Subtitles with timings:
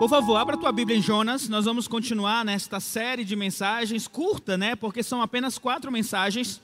[0.00, 1.46] Por favor, abra tua Bíblia em Jonas.
[1.46, 4.74] Nós vamos continuar nesta série de mensagens curta, né?
[4.74, 6.58] Porque são apenas quatro mensagens.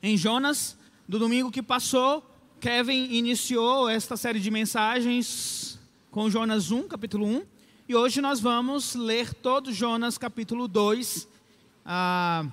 [0.00, 0.78] Em Jonas,
[1.08, 2.24] do domingo que passou,
[2.60, 5.80] Kevin iniciou esta série de mensagens
[6.12, 7.42] com Jonas 1, capítulo 1.
[7.88, 11.26] E hoje nós vamos ler todo Jonas, capítulo 2,
[11.84, 12.46] ah,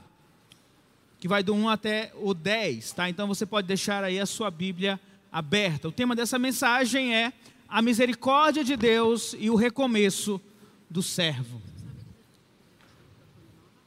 [1.19, 3.07] que vai do 1 até o 10, tá?
[3.07, 4.99] Então você pode deixar aí a sua Bíblia
[5.31, 5.87] aberta.
[5.87, 7.31] O tema dessa mensagem é
[7.69, 10.41] a misericórdia de Deus e o recomeço
[10.89, 11.61] do servo.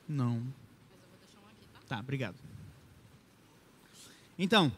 [0.08, 0.42] Não.
[1.88, 2.36] Tá, obrigado.
[4.38, 4.72] Então,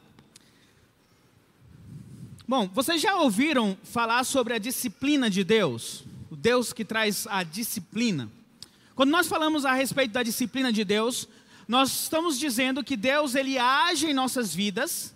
[2.48, 6.04] bom, vocês já ouviram falar sobre a disciplina de Deus?
[6.30, 8.30] O Deus que traz a disciplina.
[8.94, 11.28] Quando nós falamos a respeito da disciplina de Deus,
[11.68, 15.13] nós estamos dizendo que Deus ele age em nossas vidas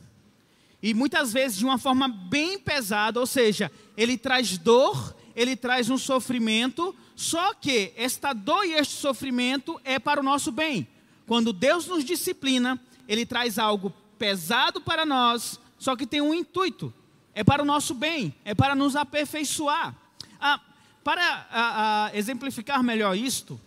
[0.83, 5.91] e muitas vezes de uma forma bem pesada, ou seja, ele traz dor, ele traz
[5.91, 10.87] um sofrimento, só que esta dor e este sofrimento é para o nosso bem.
[11.27, 16.93] Quando Deus nos disciplina, ele traz algo pesado para nós, só que tem um intuito,
[17.35, 19.95] é para o nosso bem, é para nos aperfeiçoar.
[20.41, 20.61] Ah,
[21.03, 23.61] para ah, ah, exemplificar melhor isto,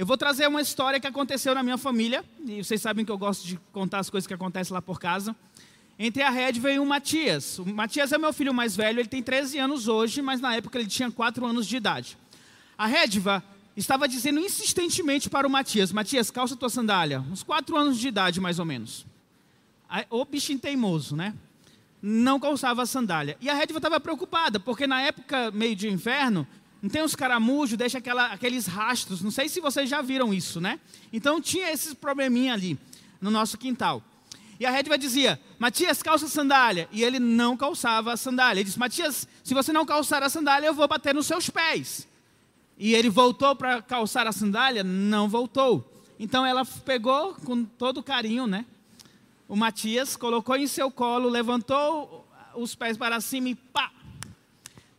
[0.00, 3.18] eu vou trazer uma história que aconteceu na minha família, e vocês sabem que eu
[3.18, 5.36] gosto de contar as coisas que acontecem lá por casa.
[6.02, 7.58] Entre a Red veio o Matias.
[7.58, 10.78] O Matias é meu filho mais velho, ele tem 13 anos hoje, mas na época
[10.78, 12.16] ele tinha 4 anos de idade.
[12.78, 13.44] A Redva
[13.76, 17.20] estava dizendo insistentemente para o Matias: Matias, calça tua sandália.
[17.30, 19.04] Uns 4 anos de idade, mais ou menos.
[20.08, 21.34] O bichinho teimoso, né?
[22.00, 23.36] Não calçava a sandália.
[23.38, 26.46] E a Redva estava preocupada, porque na época meio de inverno,
[26.80, 29.20] não tem uns caramujos, deixa aquela, aqueles rastros.
[29.20, 30.80] Não sei se vocês já viram isso, né?
[31.12, 32.78] Então tinha esses probleminha ali
[33.20, 34.02] no nosso quintal.
[34.60, 36.86] E a Redva dizia, Matias, calça a sandália.
[36.92, 38.60] E ele não calçava a sandália.
[38.60, 42.06] Ele disse, Matias, se você não calçar a sandália, eu vou bater nos seus pés.
[42.76, 44.84] E ele voltou para calçar a sandália?
[44.84, 45.90] Não voltou.
[46.18, 48.66] Então ela pegou com todo carinho, né?
[49.48, 53.90] O Matias colocou em seu colo, levantou os pés para cima e pá!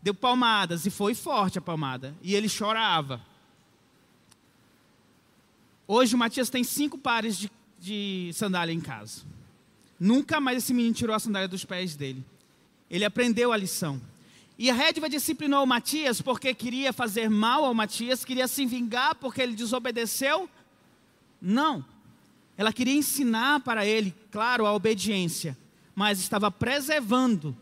[0.01, 2.15] Deu palmadas, e foi forte a palmada.
[2.23, 3.21] E ele chorava.
[5.87, 9.30] Hoje o Matias tem cinco pares de, de sandália em casa.
[10.03, 12.25] Nunca mais esse menino tirou a sandália dos pés dele.
[12.89, 14.01] Ele aprendeu a lição.
[14.57, 19.13] E a Redva disciplinou o Matias porque queria fazer mal ao Matias, queria se vingar
[19.13, 20.49] porque ele desobedeceu?
[21.39, 21.85] Não.
[22.57, 25.55] Ela queria ensinar para ele, claro, a obediência,
[25.93, 27.55] mas estava preservando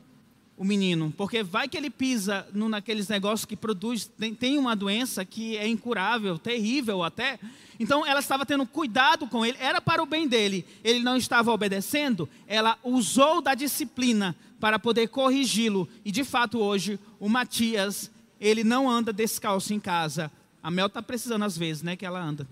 [0.60, 4.76] o menino, porque vai que ele pisa no, naqueles negócios que produz, tem, tem, uma
[4.76, 7.40] doença que é incurável, terrível até.
[7.80, 10.66] Então ela estava tendo cuidado com ele, era para o bem dele.
[10.84, 15.88] Ele não estava obedecendo, ela usou da disciplina para poder corrigi-lo.
[16.04, 20.30] E de fato hoje o Matias, ele não anda descalço em casa.
[20.62, 22.46] A Mel está precisando às vezes, né, que ela anda.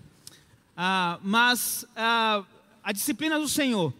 [0.74, 2.42] Ah, mas ah,
[2.82, 3.92] a disciplina do Senhor,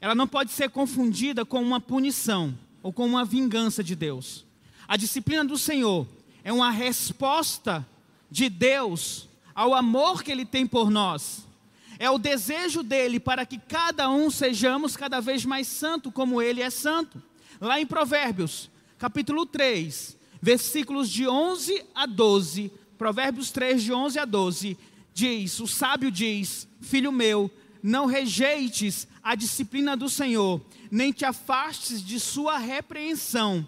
[0.00, 2.52] ela não pode ser confundida com uma punição
[2.88, 4.46] ou com uma vingança de Deus.
[4.88, 6.08] A disciplina do Senhor
[6.42, 7.86] é uma resposta
[8.30, 11.46] de Deus ao amor que Ele tem por nós.
[11.98, 16.62] É o desejo dele para que cada um sejamos cada vez mais santo como Ele
[16.62, 17.22] é santo.
[17.60, 24.24] Lá em Provérbios, capítulo 3, versículos de 11 a 12, Provérbios 3, de 11 a
[24.24, 24.78] 12,
[25.12, 27.50] diz: O sábio diz, filho meu,
[27.88, 30.60] não rejeites a disciplina do Senhor,
[30.90, 33.66] nem te afastes de sua repreensão,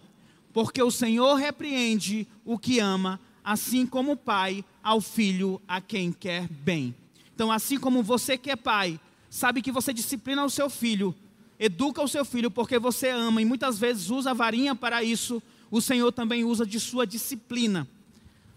[0.52, 6.12] porque o Senhor repreende o que ama, assim como o pai ao filho a quem
[6.12, 6.94] quer bem.
[7.34, 11.14] Então, assim como você que é pai, sabe que você disciplina o seu filho,
[11.58, 15.42] educa o seu filho porque você ama e muitas vezes usa a varinha para isso,
[15.70, 17.88] o Senhor também usa de sua disciplina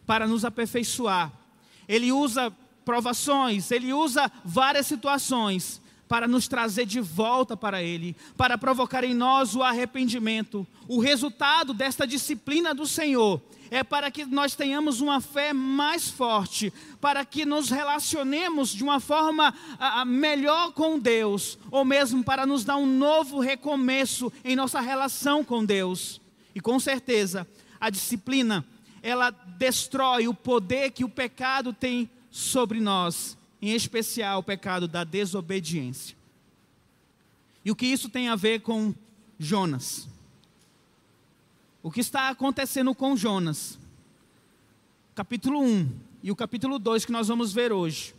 [0.05, 1.31] para nos aperfeiçoar.
[1.87, 2.51] Ele usa
[2.85, 9.15] provações, ele usa várias situações para nos trazer de volta para Ele, para provocar em
[9.15, 10.67] nós o arrependimento.
[10.87, 13.41] O resultado desta disciplina do Senhor
[13.71, 16.71] é para que nós tenhamos uma fé mais forte,
[17.01, 22.63] para que nos relacionemos de uma forma a, melhor com Deus, ou mesmo para nos
[22.63, 26.21] dar um novo recomeço em nossa relação com Deus.
[26.53, 27.47] E com certeza,
[27.81, 28.63] a disciplina,
[29.01, 35.03] ela destrói o poder que o pecado tem sobre nós em especial o pecado da
[35.03, 36.17] desobediência.
[37.63, 38.93] E o que isso tem a ver com
[39.37, 40.09] Jonas?
[41.83, 43.77] O que está acontecendo com Jonas?
[45.13, 45.89] Capítulo 1
[46.23, 48.15] e o capítulo 2 que nós vamos ver hoje.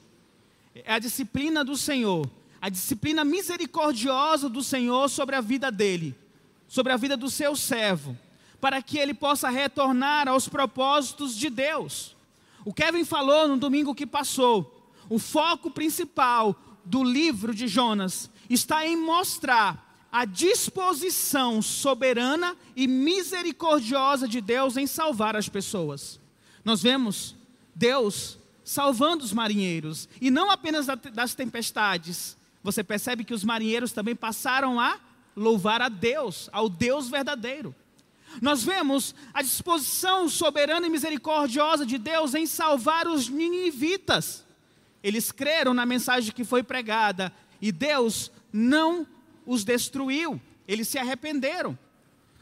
[0.77, 6.15] É a disciplina do Senhor, a disciplina misericordiosa do Senhor sobre a vida dele,
[6.69, 8.17] sobre a vida do seu servo,
[8.61, 12.14] para que ele possa retornar aos propósitos de Deus.
[12.65, 18.87] O Kevin falou no domingo que passou, o foco principal do livro de Jonas está
[18.87, 26.21] em mostrar a disposição soberana e misericordiosa de Deus em salvar as pessoas.
[26.65, 27.35] Nós vemos
[27.75, 32.37] Deus salvando os marinheiros, e não apenas das tempestades.
[32.63, 34.99] Você percebe que os marinheiros também passaram a
[35.37, 37.75] louvar a Deus, ao Deus verdadeiro.
[38.41, 44.45] Nós vemos a disposição soberana e misericordiosa de Deus em salvar os ninivitas.
[45.03, 49.07] Eles creram na mensagem que foi pregada e Deus não
[49.47, 51.79] os destruiu, eles se arrependeram.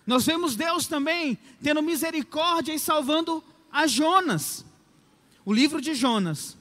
[0.06, 4.64] Nós vemos Deus também tendo misericórdia e salvando a Jonas.
[5.44, 6.56] O livro de Jonas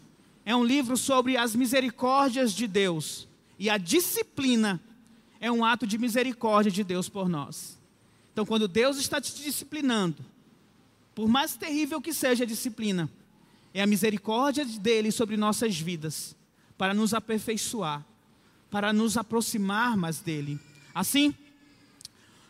[0.46, 4.82] é um livro sobre as misericórdias de Deus e a disciplina
[5.40, 7.81] é um ato de misericórdia de Deus por nós.
[8.42, 10.26] Então, quando Deus está te disciplinando,
[11.14, 13.08] por mais terrível que seja a disciplina,
[13.72, 16.36] é a misericórdia dele sobre nossas vidas,
[16.76, 18.04] para nos aperfeiçoar,
[18.72, 20.60] para nos aproximar mais dele.
[20.92, 21.36] Assim,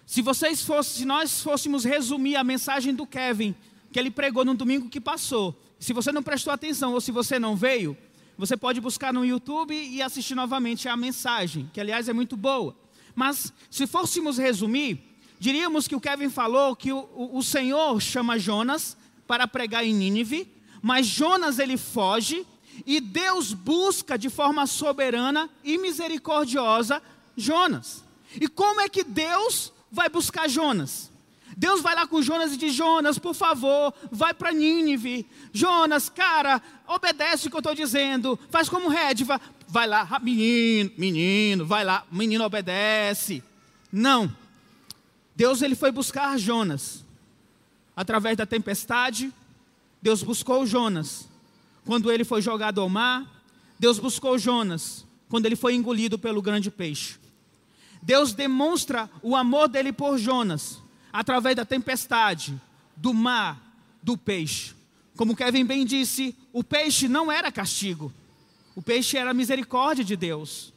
[0.06, 3.54] se vocês se nós fôssemos resumir a mensagem do Kevin,
[3.92, 7.38] que ele pregou no domingo que passou, se você não prestou atenção ou se você
[7.38, 7.98] não veio,
[8.38, 12.74] você pode buscar no YouTube e assistir novamente a mensagem, que aliás é muito boa.
[13.14, 15.11] Mas se fôssemos resumir,
[15.42, 18.96] diríamos que o Kevin falou que o, o, Senhor chama Jonas
[19.26, 20.48] para pregar em Nínive,
[20.84, 22.46] mas Jonas ele foge
[22.86, 27.02] e Deus busca de forma soberana e misericordiosa
[27.36, 28.04] Jonas.
[28.40, 31.12] E como é que Deus vai buscar Jonas?
[31.58, 35.28] Deus vai lá com Jonas e diz: Jonas, por favor, vai para Nínive.
[35.52, 38.40] Jonas, cara, obedece o que eu estou dizendo.
[38.52, 39.42] Faz como Redva.
[39.68, 43.44] Vai lá, menino, menino, vai lá, menino obedece.
[43.92, 44.40] Não.
[45.36, 47.04] Deus ele foi buscar Jonas
[47.96, 49.34] através da tempestade,
[50.02, 51.28] Deus buscou Jonas
[51.86, 53.26] quando ele foi jogado ao mar.
[53.80, 57.16] Deus buscou Jonas quando ele foi engolido pelo grande peixe.
[58.02, 60.80] Deus demonstra o amor dele por Jonas
[61.14, 62.60] através da tempestade,
[62.96, 63.62] do mar,
[64.02, 64.74] do peixe.
[65.16, 68.12] Como Kevin bem disse, o peixe não era castigo.
[68.76, 70.71] O peixe era a misericórdia de Deus.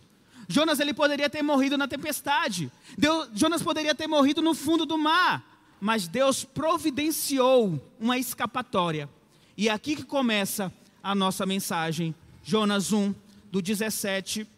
[0.48, 2.70] Jonas ele poderia ter morrido na tempestade.
[2.96, 5.54] Deus, Jonas poderia ter morrido no fundo do mar
[5.84, 9.06] mas Deus providenciou uma escapatória.
[9.54, 13.14] E é aqui que começa a nossa mensagem, Jonas 1,
[13.52, 14.48] do 17,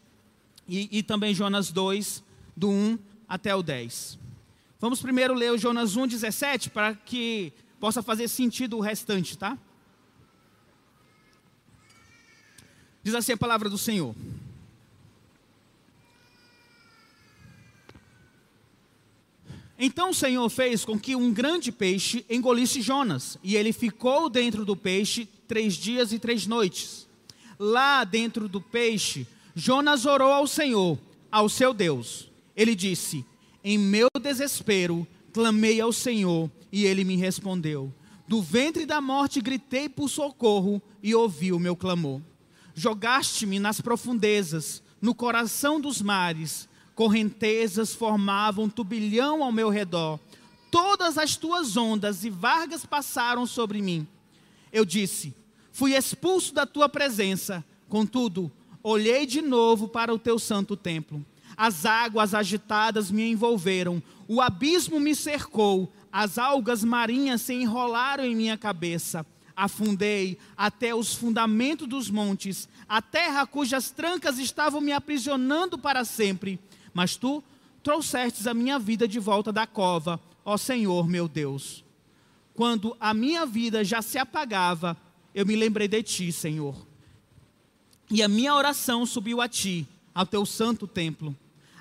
[0.68, 2.22] e, e também Jonas 2,
[2.56, 2.96] do 1
[3.28, 4.20] até o 10.
[4.78, 9.58] Vamos primeiro ler o Jonas 1, 17, para que possa fazer sentido o restante, tá?
[13.02, 14.14] Diz assim a palavra do Senhor.
[19.78, 24.64] Então o Senhor fez com que um grande peixe engolisse Jonas, e ele ficou dentro
[24.64, 27.06] do peixe três dias e três noites.
[27.58, 30.98] Lá dentro do peixe, Jonas orou ao Senhor,
[31.30, 32.30] ao seu Deus.
[32.56, 33.24] Ele disse:
[33.62, 37.92] Em meu desespero, clamei ao Senhor, e ele me respondeu.
[38.26, 42.20] Do ventre da morte gritei por socorro, e ouviu o meu clamor.
[42.74, 50.18] Jogaste-me nas profundezas, no coração dos mares correntezas formavam turbilhão ao meu redor.
[50.70, 54.08] Todas as tuas ondas e vargas passaram sobre mim.
[54.72, 55.32] Eu disse:
[55.70, 57.62] Fui expulso da tua presença.
[57.88, 58.50] Contudo,
[58.82, 61.24] olhei de novo para o teu santo templo.
[61.54, 68.34] As águas agitadas me envolveram, o abismo me cercou, as algas marinhas se enrolaram em
[68.34, 69.24] minha cabeça.
[69.54, 76.58] Afundei até os fundamentos dos montes, a terra cujas trancas estavam me aprisionando para sempre
[76.96, 77.44] mas tu
[77.82, 81.84] trouxestes a minha vida de volta da cova, ó Senhor meu Deus.
[82.54, 84.96] Quando a minha vida já se apagava,
[85.34, 86.74] eu me lembrei de ti, Senhor.
[88.10, 91.36] E a minha oração subiu a ti, ao teu santo templo.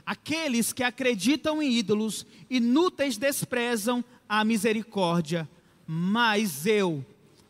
[0.06, 5.48] Aqueles que acreditam em ídolos inúteis desprezam a misericórdia,
[5.88, 7.06] mas eu,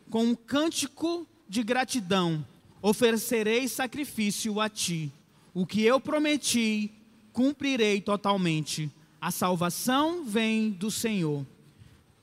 [0.08, 2.46] com um cântico de gratidão,
[2.80, 5.10] oferecerei sacrifício a ti.
[5.52, 6.92] O que eu prometi,
[7.36, 8.90] cumprirei totalmente.
[9.20, 11.44] A salvação vem do Senhor.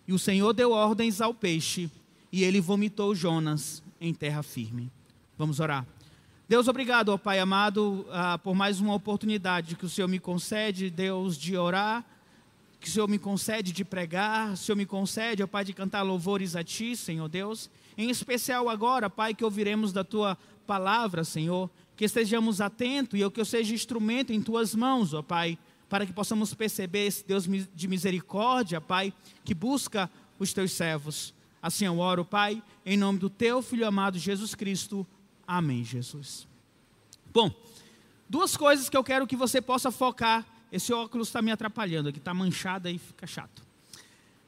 [0.08, 1.88] E o Senhor deu ordens ao peixe,
[2.32, 4.91] e ele vomitou Jonas em terra firme.
[5.38, 5.86] Vamos orar.
[6.50, 10.89] Deus, obrigado, ó Pai amado, uh, por mais uma oportunidade que o Senhor me concede,
[10.89, 12.03] Deus, de orar,
[12.79, 16.01] que o Senhor me concede de pregar, o Senhor me concede, ó Pai, de cantar
[16.01, 17.70] louvores a Ti, Senhor Deus.
[17.96, 23.39] Em especial agora, Pai, que ouviremos da Tua palavra, Senhor que estejamos atentos e que
[23.39, 25.57] eu seja instrumento em tuas mãos, ó Pai,
[25.89, 30.09] para que possamos perceber esse Deus de misericórdia, Pai, que busca
[30.39, 31.33] os teus servos.
[31.62, 35.05] Assim eu oro, Pai, em nome do teu filho amado Jesus Cristo.
[35.47, 36.47] Amém, Jesus.
[37.31, 37.51] Bom,
[38.27, 40.45] duas coisas que eu quero que você possa focar.
[40.71, 43.63] Esse óculos está me atrapalhando aqui, está manchado aí, fica chato.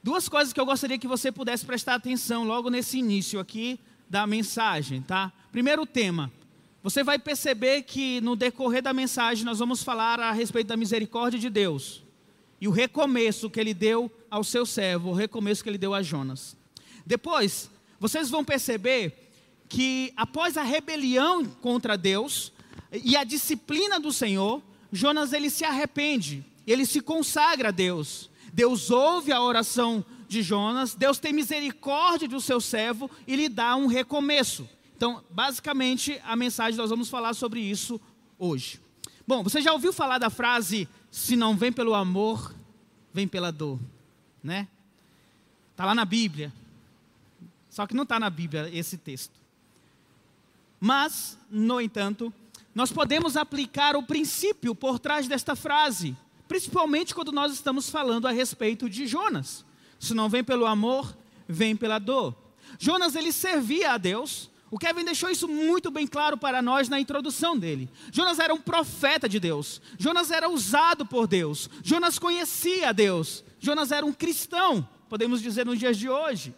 [0.01, 4.25] Duas coisas que eu gostaria que você pudesse prestar atenção logo nesse início aqui da
[4.25, 5.31] mensagem, tá?
[5.51, 6.31] Primeiro tema.
[6.85, 11.39] Você vai perceber que no decorrer da mensagem nós vamos falar a respeito da misericórdia
[11.39, 12.03] de Deus
[12.61, 16.03] e o recomeço que ele deu ao seu servo, o recomeço que ele deu a
[16.03, 16.55] Jonas.
[17.03, 19.31] Depois, vocês vão perceber
[19.67, 22.53] que após a rebelião contra Deus
[23.03, 24.61] e a disciplina do Senhor,
[24.91, 28.29] Jonas ele se arrepende, ele se consagra a Deus.
[28.53, 33.75] Deus ouve a oração de Jonas, Deus tem misericórdia do seu servo e lhe dá
[33.75, 34.69] um recomeço.
[34.95, 37.99] Então, basicamente, a mensagem nós vamos falar sobre isso
[38.39, 38.79] hoje.
[39.27, 42.53] Bom, você já ouviu falar da frase se não vem pelo amor,
[43.13, 43.79] vem pela dor,
[44.43, 44.67] né?
[45.75, 46.53] Tá lá na Bíblia.
[47.69, 49.33] Só que não está na Bíblia esse texto.
[50.79, 52.33] Mas, no entanto,
[52.73, 56.15] nós podemos aplicar o princípio por trás desta frase,
[56.47, 59.65] principalmente quando nós estamos falando a respeito de Jonas.
[59.99, 61.15] Se não vem pelo amor,
[61.47, 62.35] vem pela dor.
[62.79, 64.49] Jonas ele servia a Deus.
[64.71, 67.89] O Kevin deixou isso muito bem claro para nós na introdução dele.
[68.11, 69.81] Jonas era um profeta de Deus.
[69.97, 71.69] Jonas era usado por Deus.
[71.83, 73.43] Jonas conhecia Deus.
[73.59, 76.53] Jonas era um cristão, podemos dizer nos dias de hoje.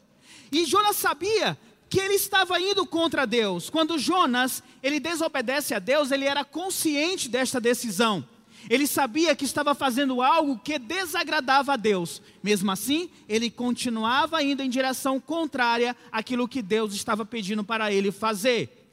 [0.51, 1.57] E Jonas sabia
[1.89, 3.69] que ele estava indo contra Deus.
[3.69, 8.27] Quando Jonas, ele desobedece a Deus, ele era consciente desta decisão.
[8.69, 12.21] Ele sabia que estava fazendo algo que desagradava a Deus.
[12.43, 18.11] Mesmo assim, ele continuava indo em direção contrária àquilo que Deus estava pedindo para ele
[18.11, 18.87] fazer.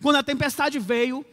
[0.00, 1.24] Quando a tempestade veio,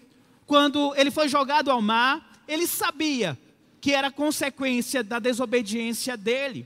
[0.46, 3.38] quando ele foi jogado ao mar, ele sabia
[3.80, 6.66] que era consequência da desobediência dele.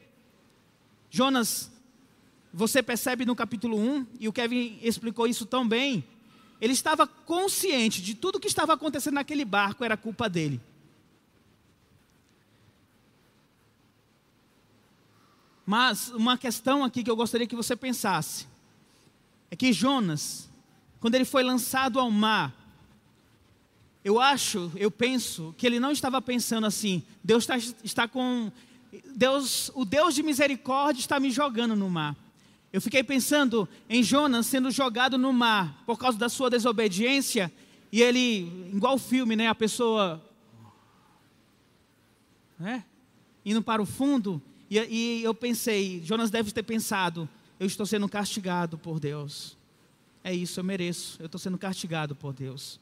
[1.09, 1.71] Jonas,
[2.53, 6.03] você percebe no capítulo 1, e o Kevin explicou isso tão bem,
[6.61, 10.61] ele estava consciente de tudo que estava acontecendo naquele barco era culpa dele.
[15.69, 18.47] Mas uma questão aqui que eu gostaria que você pensasse
[19.51, 20.49] é que Jonas,
[21.01, 22.55] quando ele foi lançado ao mar,
[24.01, 28.49] eu acho, eu penso que ele não estava pensando assim, Deus está, está com
[29.13, 32.15] Deus, o Deus de misericórdia está me jogando no mar.
[32.71, 37.51] Eu fiquei pensando em Jonas sendo jogado no mar por causa da sua desobediência
[37.91, 40.23] e ele, igual o filme, né, a pessoa
[42.57, 42.85] né,
[43.43, 47.27] indo para o fundo e, e eu pensei, Jonas deve ter pensado,
[47.59, 49.57] eu estou sendo castigado por Deus.
[50.23, 52.79] É isso, eu mereço, eu estou sendo castigado por Deus.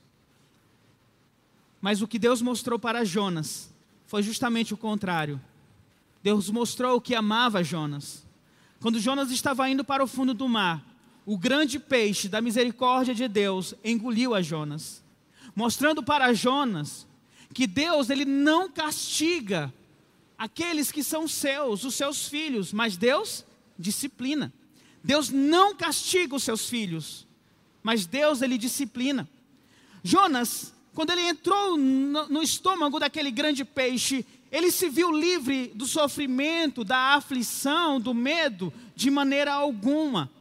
[1.79, 3.71] Mas o que Deus mostrou para Jonas
[4.07, 5.39] foi justamente o contrário.
[6.23, 8.25] Deus mostrou que amava Jonas.
[8.79, 10.83] Quando Jonas estava indo para o fundo do mar,
[11.25, 15.03] o grande peixe da misericórdia de Deus engoliu a Jonas,
[15.55, 17.07] mostrando para Jonas
[17.53, 19.73] que Deus ele não castiga
[20.37, 23.45] aqueles que são seus, os seus filhos, mas Deus
[23.77, 24.53] disciplina.
[25.03, 27.27] Deus não castiga os seus filhos,
[27.83, 29.29] mas Deus ele disciplina.
[30.03, 35.85] Jonas, quando ele entrou no, no estômago daquele grande peixe, ele se viu livre do
[35.85, 40.31] sofrimento, da aflição, do medo, de maneira alguma.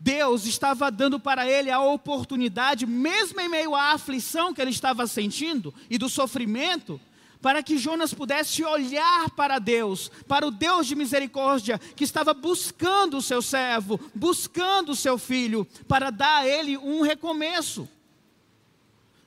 [0.00, 5.06] Deus estava dando para ele a oportunidade, mesmo em meio à aflição que ele estava
[5.06, 7.00] sentindo e do sofrimento,
[7.40, 13.18] para que Jonas pudesse olhar para Deus, para o Deus de misericórdia, que estava buscando
[13.18, 17.88] o seu servo, buscando o seu filho, para dar a ele um recomeço.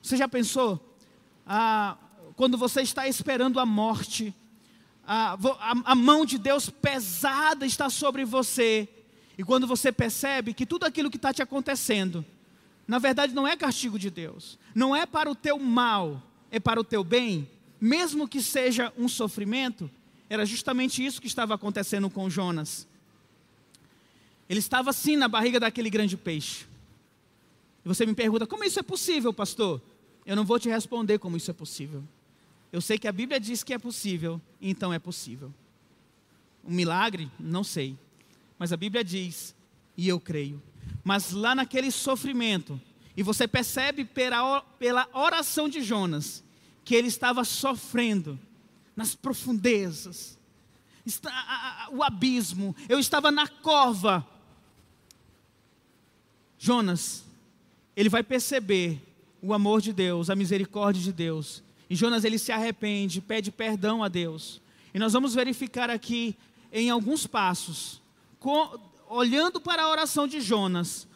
[0.02, 0.94] Você já pensou?
[1.46, 1.96] Ah,
[2.36, 4.34] quando você está esperando a morte,
[5.06, 8.88] a, a, a mão de Deus pesada está sobre você,
[9.38, 12.24] e quando você percebe que tudo aquilo que está te acontecendo,
[12.86, 16.78] na verdade não é castigo de Deus, não é para o teu mal, é para
[16.78, 17.48] o teu bem,
[17.82, 19.90] mesmo que seja um sofrimento,
[20.30, 22.86] era justamente isso que estava acontecendo com Jonas.
[24.48, 26.64] Ele estava assim na barriga daquele grande peixe.
[27.84, 29.82] E você me pergunta: como isso é possível, pastor?
[30.24, 32.04] Eu não vou te responder como isso é possível.
[32.70, 35.52] Eu sei que a Bíblia diz que é possível, então é possível.
[36.64, 37.28] Um milagre?
[37.36, 37.98] Não sei.
[38.60, 39.56] Mas a Bíblia diz,
[39.96, 40.62] e eu creio.
[41.02, 42.80] Mas lá naquele sofrimento,
[43.16, 46.44] e você percebe pela oração de Jonas,
[46.84, 48.38] que ele estava sofrendo
[48.96, 50.38] nas profundezas,
[51.90, 54.26] o abismo, eu estava na cova.
[56.58, 57.24] Jonas,
[57.96, 59.02] ele vai perceber
[59.40, 61.62] o amor de Deus, a misericórdia de Deus.
[61.90, 64.60] E Jonas ele se arrepende, pede perdão a Deus.
[64.94, 66.36] E nós vamos verificar aqui
[66.72, 68.00] em alguns passos,
[68.38, 71.06] com, olhando para a oração de Jonas,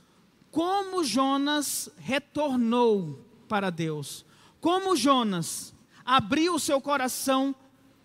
[0.50, 4.24] como Jonas retornou para Deus,
[4.60, 7.54] como Jonas abriu o seu coração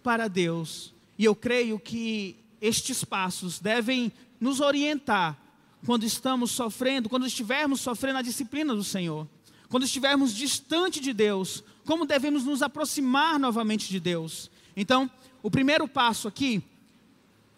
[0.03, 0.93] para Deus.
[1.17, 5.37] E eu creio que estes passos devem nos orientar
[5.85, 9.27] quando estamos sofrendo, quando estivermos sofrendo a disciplina do Senhor,
[9.69, 14.49] quando estivermos distante de Deus, como devemos nos aproximar novamente de Deus.
[14.75, 15.09] Então,
[15.41, 16.63] o primeiro passo aqui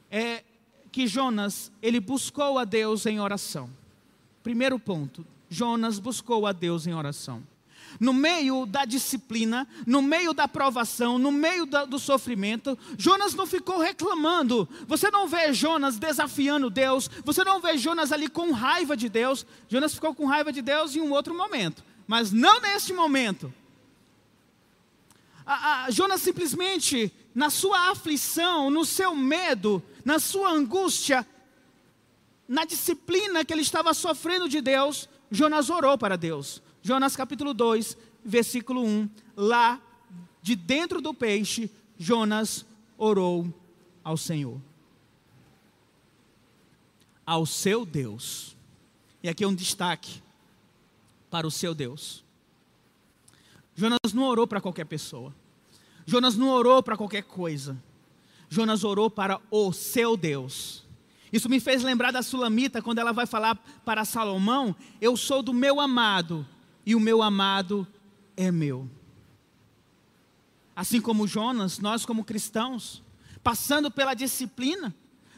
[0.09, 0.43] é
[0.91, 3.69] que Jonas, ele buscou a Deus em oração.
[4.43, 7.43] Primeiro ponto, Jonas buscou a Deus em oração.
[7.99, 13.45] No meio da disciplina, no meio da provação, no meio da, do sofrimento, Jonas não
[13.45, 14.67] ficou reclamando.
[14.87, 19.45] Você não vê Jonas desafiando Deus, você não vê Jonas ali com raiva de Deus.
[19.69, 23.53] Jonas ficou com raiva de Deus em um outro momento, mas não neste momento.
[25.45, 31.27] A, a, Jonas simplesmente, na sua aflição, no seu medo, na sua angústia,
[32.47, 36.61] na disciplina que ele estava sofrendo de Deus, Jonas orou para Deus.
[36.83, 39.09] Jonas capítulo 2, versículo 1.
[39.37, 39.81] Lá,
[40.41, 42.65] de dentro do peixe, Jonas
[42.97, 43.47] orou
[44.03, 44.59] ao Senhor.
[47.25, 48.57] Ao seu Deus.
[49.23, 50.21] E aqui é um destaque
[51.31, 52.21] para o seu Deus.
[53.73, 55.33] Jonas não orou para qualquer pessoa.
[56.05, 57.81] Jonas não orou para qualquer coisa.
[58.49, 60.83] Jonas orou para o seu Deus.
[61.31, 65.53] Isso me fez lembrar da Sulamita, quando ela vai falar para Salomão: Eu sou do
[65.53, 66.45] meu amado,
[66.85, 67.87] e o meu amado
[68.35, 68.89] é meu.
[70.75, 73.03] Assim como Jonas, nós, como cristãos,
[73.43, 74.93] passando pela disciplina,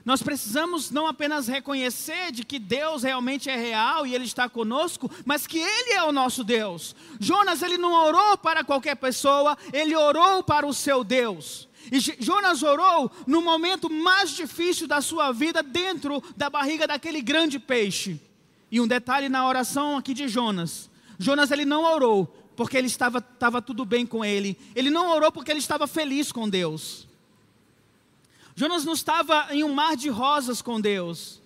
[0.06, 5.10] nós precisamos não apenas reconhecer de que Deus realmente é real e Ele está conosco,
[5.25, 6.96] mas que Ele é o nosso Deus.
[7.20, 11.68] Jonas, ele não orou para qualquer pessoa, ele orou para o seu Deus.
[11.92, 17.58] E Jonas orou no momento mais difícil da sua vida, dentro da barriga daquele grande
[17.58, 18.22] peixe.
[18.72, 22.25] E um detalhe na oração aqui de Jonas: Jonas ele não orou
[22.56, 26.32] porque ele estava, estava tudo bem com ele, ele não orou porque ele estava feliz
[26.32, 27.08] com Deus.
[28.56, 31.42] Jonas não estava em um mar de rosas com Deus.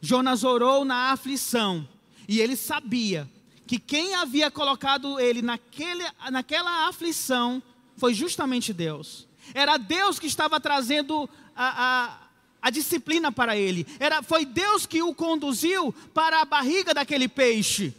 [0.00, 1.88] Jonas orou na aflição
[2.26, 3.28] e ele sabia
[3.66, 7.62] que quem havia colocado ele naquele, naquela aflição
[7.96, 9.28] foi justamente Deus.
[9.54, 12.18] Era Deus que estava trazendo a, a,
[12.62, 13.86] a disciplina para ele.
[14.00, 17.94] Era, foi Deus que o conduziu para a barriga daquele peixe.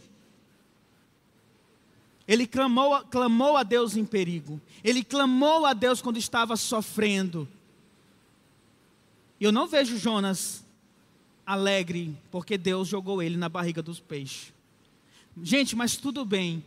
[2.30, 4.60] Ele clamou, clamou a Deus em perigo.
[4.84, 7.48] Ele clamou a Deus quando estava sofrendo.
[9.40, 10.64] Eu não vejo Jonas
[11.44, 14.52] alegre porque Deus jogou ele na barriga dos peixes.
[15.42, 16.62] Gente, mas tudo bem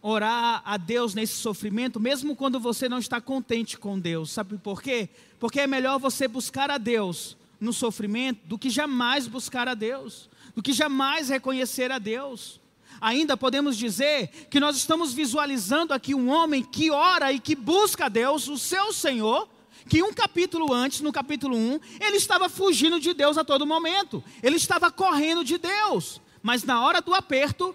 [0.00, 4.30] orar a Deus nesse sofrimento, mesmo quando você não está contente com Deus.
[4.30, 5.10] Sabe por quê?
[5.38, 10.30] Porque é melhor você buscar a Deus no sofrimento do que jamais buscar a Deus,
[10.54, 12.58] do que jamais reconhecer a Deus.
[13.00, 18.06] Ainda podemos dizer que nós estamos visualizando aqui um homem que ora e que busca
[18.06, 19.48] a Deus, o seu Senhor,
[19.88, 24.22] que um capítulo antes, no capítulo 1, ele estava fugindo de Deus a todo momento,
[24.42, 27.74] ele estava correndo de Deus, mas na hora do aperto,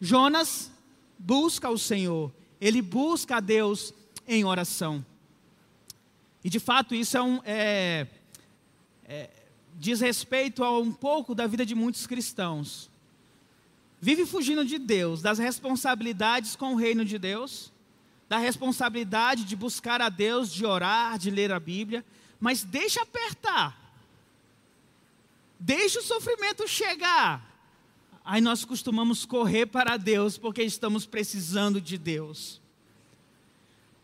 [0.00, 0.70] Jonas
[1.18, 3.94] busca o Senhor, ele busca a Deus
[4.26, 5.04] em oração.
[6.44, 8.06] E de fato isso é um, é,
[9.04, 9.30] é,
[9.74, 12.90] diz respeito a um pouco da vida de muitos cristãos.
[14.00, 17.72] Vive fugindo de Deus, das responsabilidades com o reino de Deus,
[18.28, 22.04] da responsabilidade de buscar a Deus, de orar, de ler a Bíblia,
[22.38, 23.86] mas deixa apertar.
[25.58, 27.54] Deixa o sofrimento chegar.
[28.24, 32.60] Aí nós costumamos correr para Deus porque estamos precisando de Deus.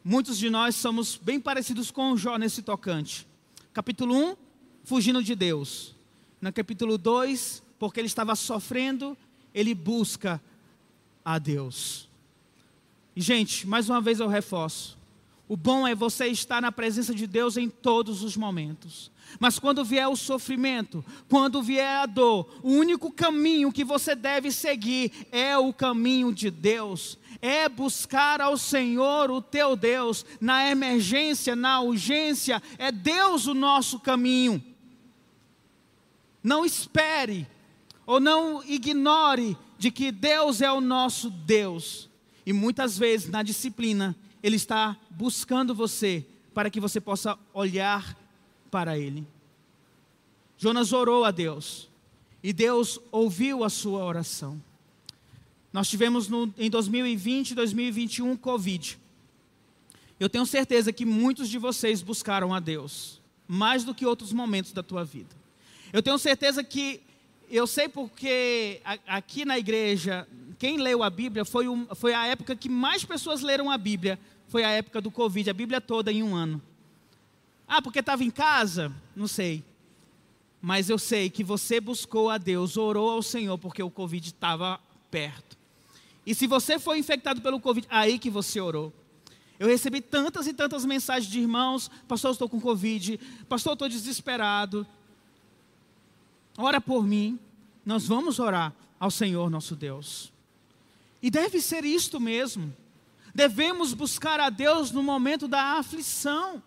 [0.04, 3.26] Muitos de nós somos bem parecidos com Jó nesse tocante.
[3.72, 4.36] Capítulo 1,
[4.84, 5.94] fugindo de Deus.
[6.40, 9.16] No capítulo 2, porque ele estava sofrendo,
[9.54, 10.40] ele busca
[11.24, 12.08] a Deus.
[13.14, 14.98] E, gente, mais uma vez eu reforço:
[15.48, 19.10] o bom é você estar na presença de Deus em todos os momentos.
[19.38, 24.50] Mas quando vier o sofrimento, quando vier a dor, o único caminho que você deve
[24.50, 27.18] seguir é o caminho de Deus.
[27.40, 33.98] É buscar ao Senhor, o teu Deus, na emergência, na urgência, é Deus o nosso
[33.98, 34.62] caminho.
[36.42, 37.46] Não espere
[38.06, 42.08] ou não ignore de que Deus é o nosso Deus.
[42.44, 48.16] E muitas vezes na disciplina, Ele está buscando você para que você possa olhar
[48.70, 49.26] para ele.
[50.56, 51.88] Jonas orou a Deus
[52.42, 54.62] e Deus ouviu a sua oração.
[55.72, 58.98] Nós tivemos no, em 2020 e 2021 Covid.
[60.20, 64.72] Eu tenho certeza que muitos de vocês buscaram a Deus, mais do que outros momentos
[64.72, 65.34] da tua vida.
[65.92, 67.00] Eu tenho certeza que,
[67.56, 70.26] eu sei porque aqui na igreja,
[70.58, 74.18] quem leu a Bíblia foi, um, foi a época que mais pessoas leram a Bíblia,
[74.48, 76.62] foi a época do Covid, a Bíblia toda em um ano.
[77.68, 78.90] Ah, porque estava em casa?
[79.14, 79.62] Não sei.
[80.62, 84.80] Mas eu sei que você buscou a Deus, orou ao Senhor, porque o Covid estava
[85.10, 85.58] perto.
[86.24, 88.92] E se você foi infectado pelo Covid, aí que você orou.
[89.58, 93.20] Eu recebi tantas e tantas mensagens de irmãos: Pastor, eu estou com Covid.
[93.48, 94.86] Pastor, eu estou desesperado.
[96.56, 97.38] Ora por mim.
[97.84, 100.32] Nós vamos orar ao Senhor nosso Deus.
[101.22, 102.74] E deve ser isto mesmo.
[103.34, 106.62] Devemos buscar a Deus no momento da aflição.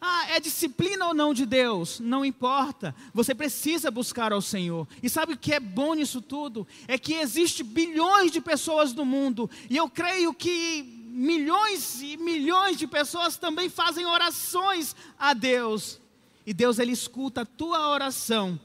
[0.00, 1.98] Ah, é disciplina ou não de Deus?
[1.98, 2.94] Não importa.
[3.12, 4.86] Você precisa buscar ao Senhor.
[5.02, 6.66] E sabe o que é bom nisso tudo?
[6.86, 9.50] É que existe bilhões de pessoas no mundo.
[9.68, 16.00] E eu creio que milhões e milhões de pessoas também fazem orações a Deus.
[16.46, 18.58] E Deus ele escuta a tua oração.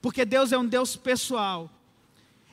[0.00, 1.70] Porque Deus é um Deus pessoal.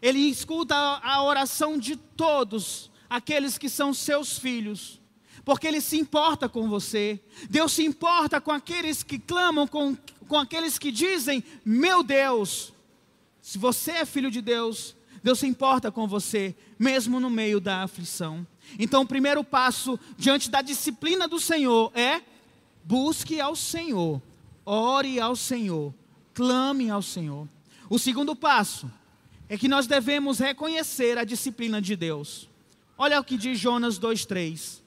[0.01, 4.99] Ele escuta a oração de todos aqueles que são seus filhos
[5.47, 7.17] porque Ele se importa com você.
[7.49, 9.95] Deus se importa com aqueles que clamam, com,
[10.27, 12.73] com aqueles que dizem: Meu Deus.
[13.41, 17.83] Se você é filho de Deus, Deus se importa com você, mesmo no meio da
[17.83, 18.45] aflição.
[18.77, 22.21] Então, o primeiro passo diante da disciplina do Senhor é:
[22.83, 24.21] busque ao Senhor,
[24.65, 25.93] ore ao Senhor,
[26.38, 27.50] clame ao Senhor.
[27.89, 28.88] O segundo passo
[29.50, 32.47] é que nós devemos reconhecer a disciplina de Deus.
[32.95, 34.84] Olha o que diz Jonas 2,3.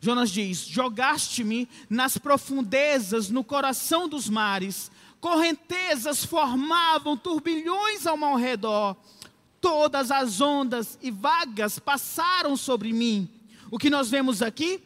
[0.00, 8.96] Jonas diz: Jogaste-me nas profundezas, no coração dos mares, correntezas formavam turbilhões ao meu redor,
[9.60, 13.28] todas as ondas e vagas passaram sobre mim.
[13.72, 14.80] O que nós vemos aqui?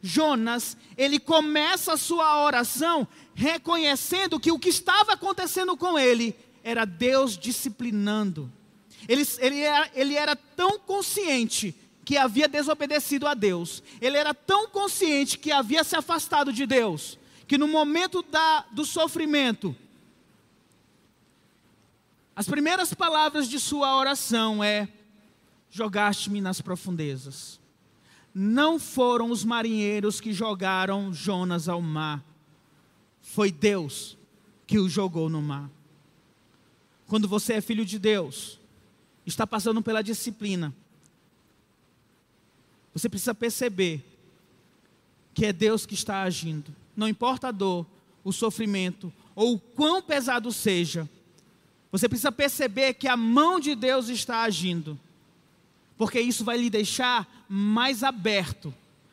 [0.00, 6.84] Jonas, ele começa a sua oração reconhecendo que o que estava acontecendo com ele era
[6.84, 8.52] Deus disciplinando.
[9.08, 13.82] Ele, ele, era, ele era tão consciente que havia desobedecido a Deus.
[14.00, 18.84] Ele era tão consciente que havia se afastado de Deus, que no momento da, do
[18.84, 19.76] sofrimento,
[22.34, 24.88] as primeiras palavras de sua oração é:
[25.70, 27.57] jogaste-me nas profundezas.
[28.34, 32.24] Não foram os marinheiros que jogaram Jonas ao mar,
[33.20, 34.16] foi Deus
[34.66, 35.70] que o jogou no mar.
[37.06, 38.60] Quando você é filho de Deus,
[39.24, 40.74] está passando pela disciplina,
[42.92, 44.04] você precisa perceber
[45.32, 46.74] que é Deus que está agindo.
[46.96, 47.86] Não importa a dor,
[48.24, 51.08] o sofrimento ou o quão pesado seja,
[51.92, 54.98] você precisa perceber que a mão de Deus está agindo.
[55.98, 58.72] Porque isso vai lhe deixar mais aberto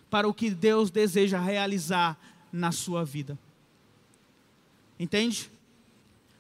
[0.10, 2.18] para o que Deus deseja realizar
[2.54, 3.38] na sua vida.
[4.98, 5.52] Entende?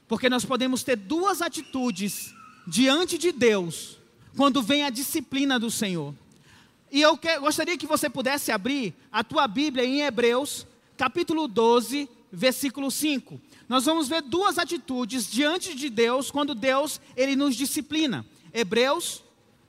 [0.08, 2.34] Porque nós podemos ter duas atitudes
[2.68, 3.98] diante de Deus
[4.38, 6.14] quando vem a disciplina do Senhor.
[6.92, 12.08] E eu que, gostaria que você pudesse abrir a tua Bíblia em Hebreus, capítulo 12,
[12.32, 13.42] versículo 5.
[13.68, 18.26] Nós vamos ver duas atitudes diante de Deus quando Deus ele nos disciplina.
[18.54, 19.25] Hebreus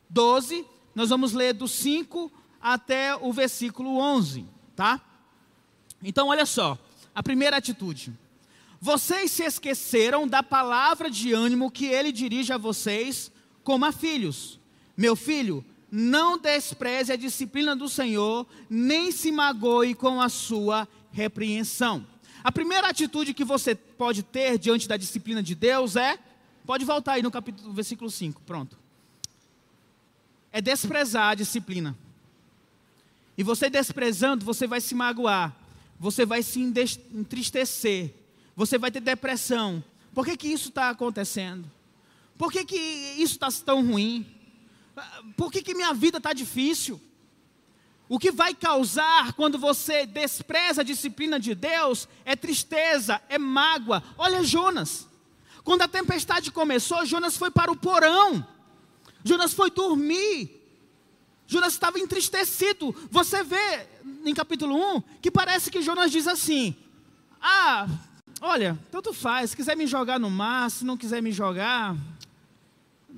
[0.08, 0.64] 12,
[0.94, 5.00] nós vamos ler do 5 até o versículo 11, tá?
[6.02, 6.78] Então olha só,
[7.14, 8.12] a primeira atitude.
[8.80, 13.32] Vocês se esqueceram da palavra de ânimo que ele dirige a vocês
[13.64, 14.60] como a filhos.
[14.96, 22.06] Meu filho, não despreze a disciplina do Senhor, nem se magoe com a sua repreensão.
[22.44, 26.18] A primeira atitude que você pode ter diante da disciplina de Deus é,
[26.64, 28.78] pode voltar aí no capítulo, versículo 5, pronto.
[30.56, 31.94] É desprezar a disciplina.
[33.36, 35.54] E você desprezando, você vai se magoar,
[36.00, 38.14] você vai se entristecer,
[38.56, 39.84] você vai ter depressão.
[40.14, 41.70] Por que, que isso está acontecendo?
[42.38, 44.26] Por que, que isso está tão ruim?
[45.36, 46.98] Por que, que minha vida está difícil?
[48.08, 54.02] O que vai causar quando você despreza a disciplina de Deus é tristeza, é mágoa.
[54.16, 55.06] Olha Jonas.
[55.62, 58.55] Quando a tempestade começou, Jonas foi para o porão.
[59.26, 60.50] Jonas foi dormir.
[61.46, 62.94] Jonas estava entristecido.
[63.10, 63.86] Você vê
[64.24, 66.74] em capítulo 1 que parece que Jonas diz assim:
[67.40, 67.88] Ah,
[68.40, 69.50] olha, tanto faz.
[69.50, 71.96] Se quiser me jogar no mar, se não quiser me jogar.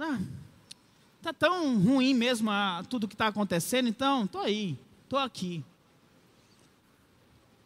[0.01, 0.19] Ah,
[1.19, 5.65] Está tão ruim mesmo a, tudo que está acontecendo, então estou aí, estou aqui.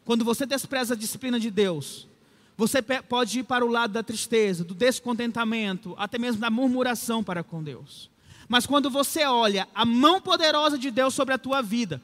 [0.05, 2.09] Quando você despreza a disciplina de Deus,
[2.57, 7.45] você pode ir para o lado da tristeza, do descontentamento, até mesmo da murmuração para
[7.45, 8.11] com Deus.
[8.53, 12.03] Mas quando você olha a mão poderosa de Deus sobre a tua vida,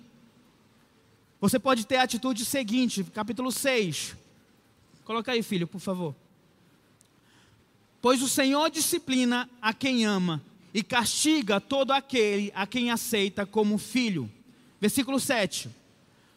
[1.39, 4.17] você pode ter a atitude seguinte, capítulo 6,
[5.05, 6.17] Coloca aí, filho, por favor.
[8.01, 13.77] Pois o Senhor disciplina a quem ama e castiga todo aquele a quem aceita como
[13.77, 14.31] filho.
[14.81, 15.69] Versículo 7.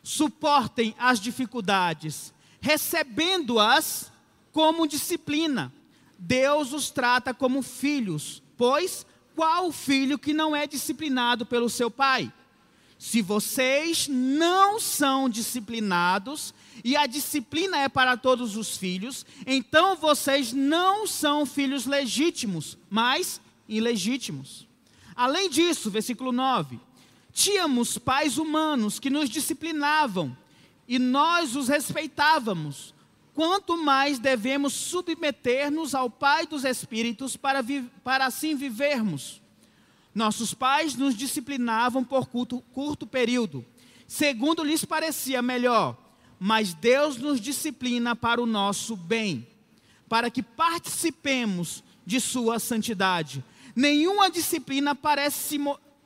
[0.04, 4.12] Suportem as dificuldades, recebendo-as
[4.52, 5.72] como disciplina.
[6.20, 12.32] Deus os trata como filhos, pois qual filho que não é disciplinado pelo seu pai?
[12.98, 20.54] Se vocês não são disciplinados, e a disciplina é para todos os filhos, então vocês
[20.54, 24.68] não são filhos legítimos, mas ilegítimos.
[25.16, 26.80] Além disso, versículo 9:
[27.34, 30.36] tínhamos pais humanos que nos disciplinavam
[30.88, 32.94] e nós os respeitávamos.
[33.34, 37.64] Quanto mais devemos submeter-nos ao Pai dos Espíritos para,
[38.04, 39.42] para assim vivermos.
[40.14, 43.66] Nossos pais nos disciplinavam por curto, curto período,
[44.06, 45.98] segundo lhes parecia melhor,
[46.38, 49.48] mas Deus nos disciplina para o nosso bem,
[50.10, 53.42] para que participemos de Sua santidade.
[53.74, 55.58] Nenhuma disciplina parece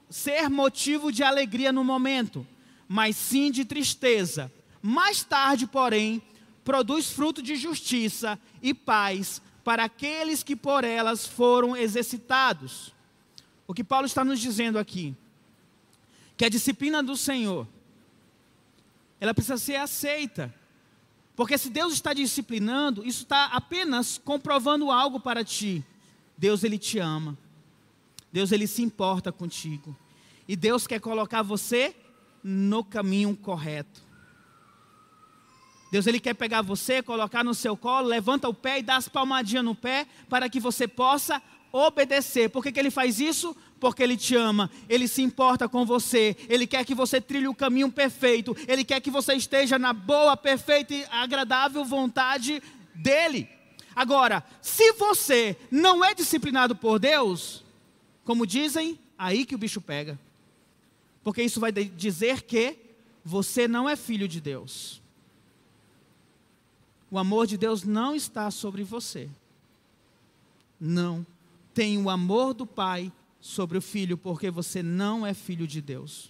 [0.07, 2.45] ser motivo de alegria no momento,
[2.87, 4.51] mas sim de tristeza.
[4.83, 6.21] Mais tarde, porém,
[6.65, 12.93] produz fruto de justiça e paz para aqueles que por elas foram exercitados.
[13.67, 15.15] O que Paulo está nos dizendo aqui,
[16.35, 17.67] que a disciplina do Senhor,
[19.19, 20.53] ela precisa ser aceita.
[21.35, 25.83] Porque se Deus está disciplinando, isso está apenas comprovando algo para ti.
[26.37, 27.37] Deus ele te ama.
[28.31, 29.95] Deus ele se importa contigo.
[30.47, 31.95] E Deus quer colocar você
[32.43, 34.04] no caminho correto.
[35.95, 39.07] Deus ele quer pegar você, colocar no seu colo, levanta o pé e dá as
[39.07, 42.49] palmadinhas no pé para que você possa obedecer.
[42.49, 43.55] Por que, que ele faz isso?
[43.79, 47.55] Porque ele te ama, ele se importa com você, ele quer que você trilhe o
[47.55, 52.61] caminho perfeito, ele quer que você esteja na boa, perfeita e agradável vontade
[52.93, 53.47] dele.
[53.95, 57.63] Agora, se você não é disciplinado por Deus,
[58.25, 60.19] como dizem, aí que o bicho pega.
[61.23, 62.75] Porque isso vai dizer que
[63.23, 65.04] você não é filho de Deus.
[67.15, 69.29] O amor de Deus não está sobre você.
[70.77, 71.25] Não.
[71.73, 76.29] Tem o amor do Pai sobre o filho, porque você não é filho de Deus.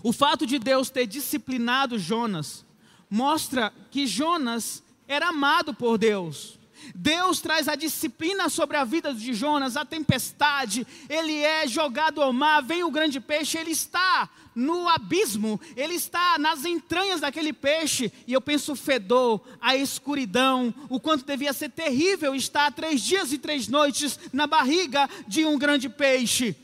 [0.00, 2.64] O fato de Deus ter disciplinado Jonas
[3.10, 6.60] mostra que Jonas era amado por Deus.
[6.94, 12.32] Deus traz a disciplina sobre a vida de Jonas, a tempestade, ele é jogado ao
[12.32, 18.12] mar, vem o grande peixe, ele está no abismo, ele está nas entranhas daquele peixe,
[18.26, 23.32] e eu penso o fedor, a escuridão, o quanto devia ser terrível estar três dias
[23.32, 26.54] e três noites na barriga de um grande peixe.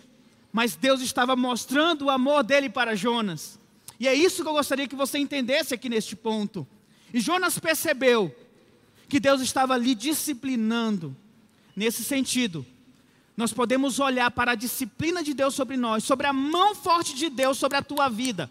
[0.53, 3.59] Mas Deus estava mostrando o amor dele para Jonas.
[4.01, 6.67] E é isso que eu gostaria que você entendesse aqui neste ponto.
[7.13, 8.35] E Jonas percebeu
[9.09, 11.17] que Deus estava lhe disciplinando.
[11.75, 12.67] Nesse sentido,
[13.39, 17.31] nós podemos olhar para a disciplina de Deus sobre nós, sobre a mão forte de
[17.31, 18.51] Deus sobre a tua vida,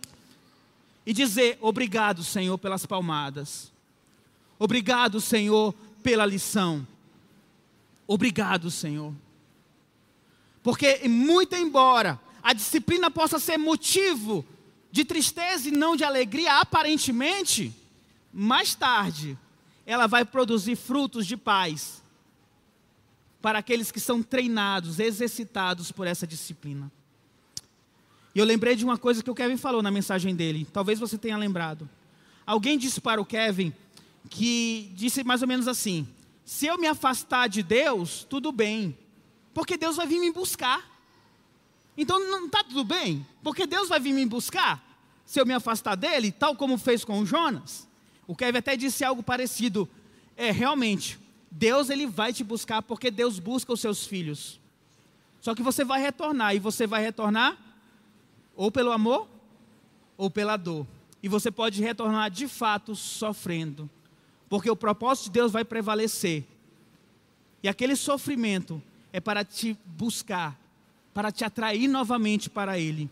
[1.06, 3.69] e dizer: Obrigado, Senhor, pelas palmadas.
[4.58, 6.88] Obrigado, Senhor, pela lição.
[8.08, 9.13] Obrigado, Senhor.
[10.63, 14.45] Porque, muito embora a disciplina possa ser motivo
[14.89, 17.73] de tristeza e não de alegria, aparentemente,
[18.32, 19.38] mais tarde
[19.86, 22.02] ela vai produzir frutos de paz
[23.41, 26.91] para aqueles que são treinados, exercitados por essa disciplina.
[28.34, 31.17] E eu lembrei de uma coisa que o Kevin falou na mensagem dele, talvez você
[31.17, 31.89] tenha lembrado.
[32.45, 33.73] Alguém disse para o Kevin
[34.30, 36.08] que disse mais ou menos assim:
[36.45, 38.97] se eu me afastar de Deus, tudo bem,
[39.54, 40.97] porque Deus vai vir me buscar.
[41.97, 44.86] Então não está tudo bem, porque Deus vai vir me buscar
[45.26, 47.88] se eu me afastar dele, tal como fez com o Jonas.
[48.26, 49.89] O Kevin até disse algo parecido.
[50.38, 54.60] É, realmente, Deus ele vai te buscar porque Deus busca os seus filhos.
[55.41, 57.57] Só que você vai retornar e você vai retornar
[58.55, 59.27] ou pelo amor
[60.17, 60.86] ou pela dor.
[61.21, 63.89] E você pode retornar de fato sofrendo,
[64.49, 66.43] porque o propósito de Deus vai prevalecer.
[67.63, 68.81] E aquele sofrimento
[69.12, 70.60] é para te buscar,
[71.13, 73.10] para te atrair novamente para Ele.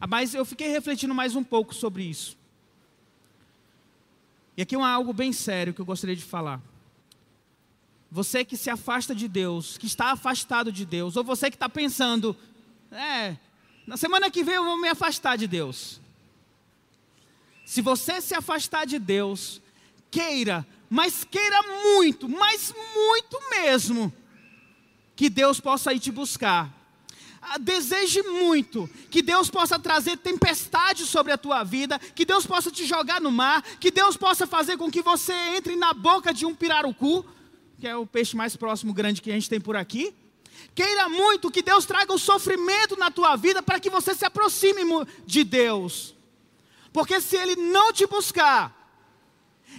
[0.00, 2.36] Ah, mas eu fiquei refletindo mais um pouco sobre isso.
[4.56, 6.60] E aqui é algo bem sério que eu gostaria de falar.
[8.10, 11.68] Você que se afasta de Deus, que está afastado de Deus, ou você que está
[11.68, 12.34] pensando,
[12.90, 13.36] é,
[13.86, 16.00] na semana que vem eu vou me afastar de Deus.
[17.66, 19.60] Se você se afastar de Deus,
[20.10, 24.10] queira, mas queira muito, mas muito mesmo,
[25.14, 26.72] que Deus possa ir te buscar.
[27.42, 32.70] ah, deseje muito que Deus possa trazer tempestade sobre a tua vida, que Deus possa
[32.70, 36.46] te jogar no mar, que Deus possa fazer com que você entre na boca de
[36.46, 37.24] um pirarucu,
[37.78, 40.14] que é o peixe mais próximo grande que a gente tem por aqui.
[40.74, 44.82] Queira muito que Deus traga o sofrimento na tua vida para que você se aproxime
[45.24, 46.14] de Deus.
[46.92, 48.74] Porque se Ele não te buscar,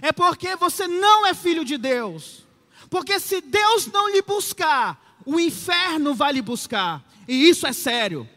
[0.01, 2.45] é porque você não é filho de Deus.
[2.89, 7.03] Porque se Deus não lhe buscar, o inferno vai lhe buscar.
[7.27, 8.27] E isso é sério.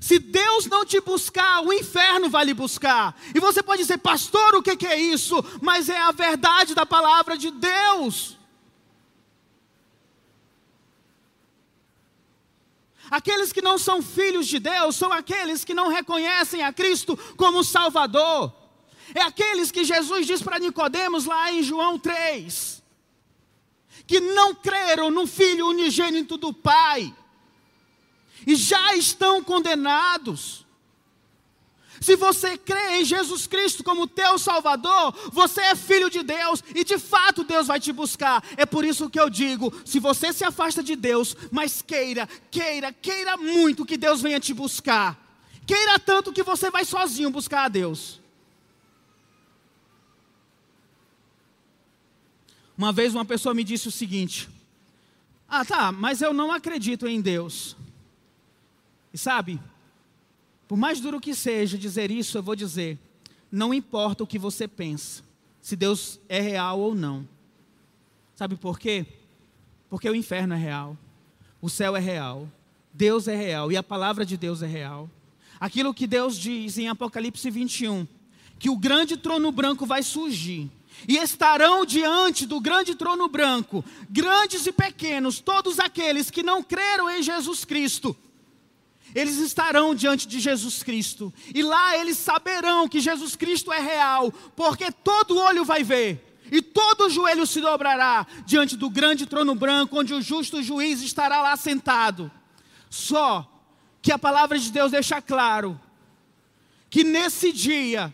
[0.00, 3.14] Se Deus não te buscar, o inferno vai lhe buscar.
[3.34, 5.44] E você pode dizer, pastor, o que, é isso?
[5.60, 8.38] Mas é a verdade da palavra de Deus.
[13.10, 17.62] Aqueles que não são filhos de Deus são aqueles que não reconhecem a Cristo como
[17.62, 18.54] Salvador.
[19.14, 22.82] É aqueles que Jesus diz para Nicodemos lá em João 3,
[24.06, 27.14] que não creram no Filho unigênito do Pai
[28.46, 30.64] e já estão condenados.
[32.00, 36.82] Se você crê em Jesus Cristo como teu Salvador, você é filho de Deus e
[36.82, 38.42] de fato Deus vai te buscar.
[38.56, 42.90] É por isso que eu digo: se você se afasta de Deus, mas queira, queira,
[42.90, 45.18] queira muito que Deus venha te buscar.
[45.66, 48.18] Queira tanto que você vai sozinho buscar a Deus.
[52.76, 54.48] Uma vez uma pessoa me disse o seguinte:
[55.46, 57.76] Ah, tá, mas eu não acredito em Deus.
[59.12, 59.60] E sabe,
[60.68, 62.98] por mais duro que seja dizer isso, eu vou dizer:
[63.50, 65.22] não importa o que você pensa,
[65.60, 67.26] se Deus é real ou não.
[68.36, 69.04] Sabe por quê?
[69.88, 70.96] Porque o inferno é real,
[71.60, 72.48] o céu é real,
[72.92, 75.10] Deus é real e a palavra de Deus é real.
[75.58, 78.06] Aquilo que Deus diz em Apocalipse 21,
[78.58, 80.70] que o grande trono branco vai surgir
[81.08, 87.10] e estarão diante do grande trono branco, grandes e pequenos, todos aqueles que não creram
[87.10, 88.16] em Jesus Cristo.
[89.14, 94.32] Eles estarão diante de Jesus Cristo, e lá eles saberão que Jesus Cristo é real,
[94.54, 99.98] porque todo olho vai ver, e todo joelho se dobrará diante do grande trono branco,
[99.98, 102.30] onde o justo juiz estará lá sentado.
[102.88, 103.48] Só
[104.02, 105.80] que a palavra de Deus deixa claro
[106.88, 108.12] que nesse dia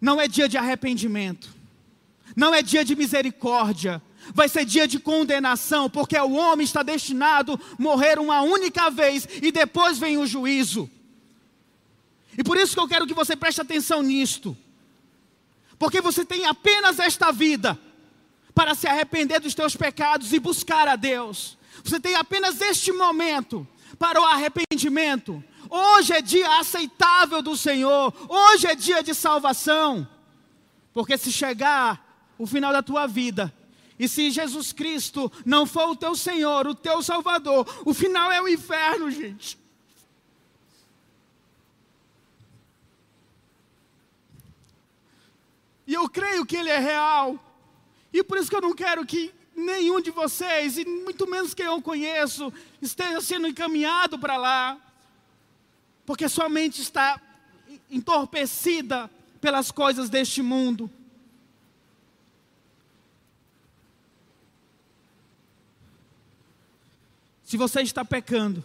[0.00, 1.54] não é dia de arrependimento,
[2.34, 4.02] não é dia de misericórdia,
[4.34, 9.26] vai ser dia de condenação, porque o homem está destinado a morrer uma única vez
[9.42, 10.90] e depois vem o juízo.
[12.36, 14.56] E por isso que eu quero que você preste atenção nisto,
[15.78, 17.78] porque você tem apenas esta vida
[18.54, 21.58] para se arrepender dos teus pecados e buscar a Deus.
[21.84, 23.66] Você tem apenas este momento
[23.98, 28.12] para o arrependimento, Hoje é dia aceitável do Senhor.
[28.28, 30.06] Hoje é dia de salvação.
[30.92, 32.04] Porque se chegar
[32.38, 33.52] o final da tua vida,
[33.98, 38.40] e se Jesus Cristo não for o teu Senhor, o teu Salvador, o final é
[38.40, 39.58] o inferno, gente.
[45.86, 47.38] E eu creio que Ele é real.
[48.12, 51.66] E por isso que eu não quero que nenhum de vocês, e muito menos quem
[51.66, 54.80] eu conheço, esteja sendo encaminhado para lá
[56.06, 57.20] porque sua mente está
[57.90, 60.88] entorpecida pelas coisas deste mundo.
[67.46, 68.62] Se você está pecando,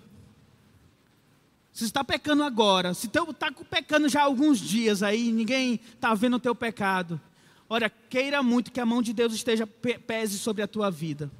[1.71, 3.23] se está pecando agora, se está
[3.69, 7.21] pecando já há alguns dias aí, ninguém está vendo o teu pecado,
[7.69, 11.31] olha, queira muito que a mão de Deus esteja pese sobre a tua vida.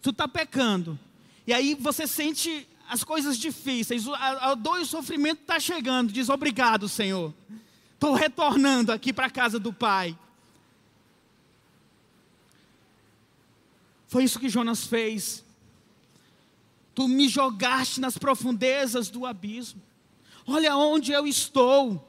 [0.00, 0.96] Tu está pecando,
[1.48, 6.12] e aí você sente as coisas difíceis, a, a dor e o sofrimento está chegando.
[6.12, 7.34] Diz obrigado, Senhor.
[7.94, 10.16] Estou retornando aqui para a casa do Pai.
[14.06, 15.49] Foi isso que Jonas fez.
[17.00, 19.80] Tu me jogaste nas profundezas do abismo.
[20.46, 22.06] Olha onde eu estou.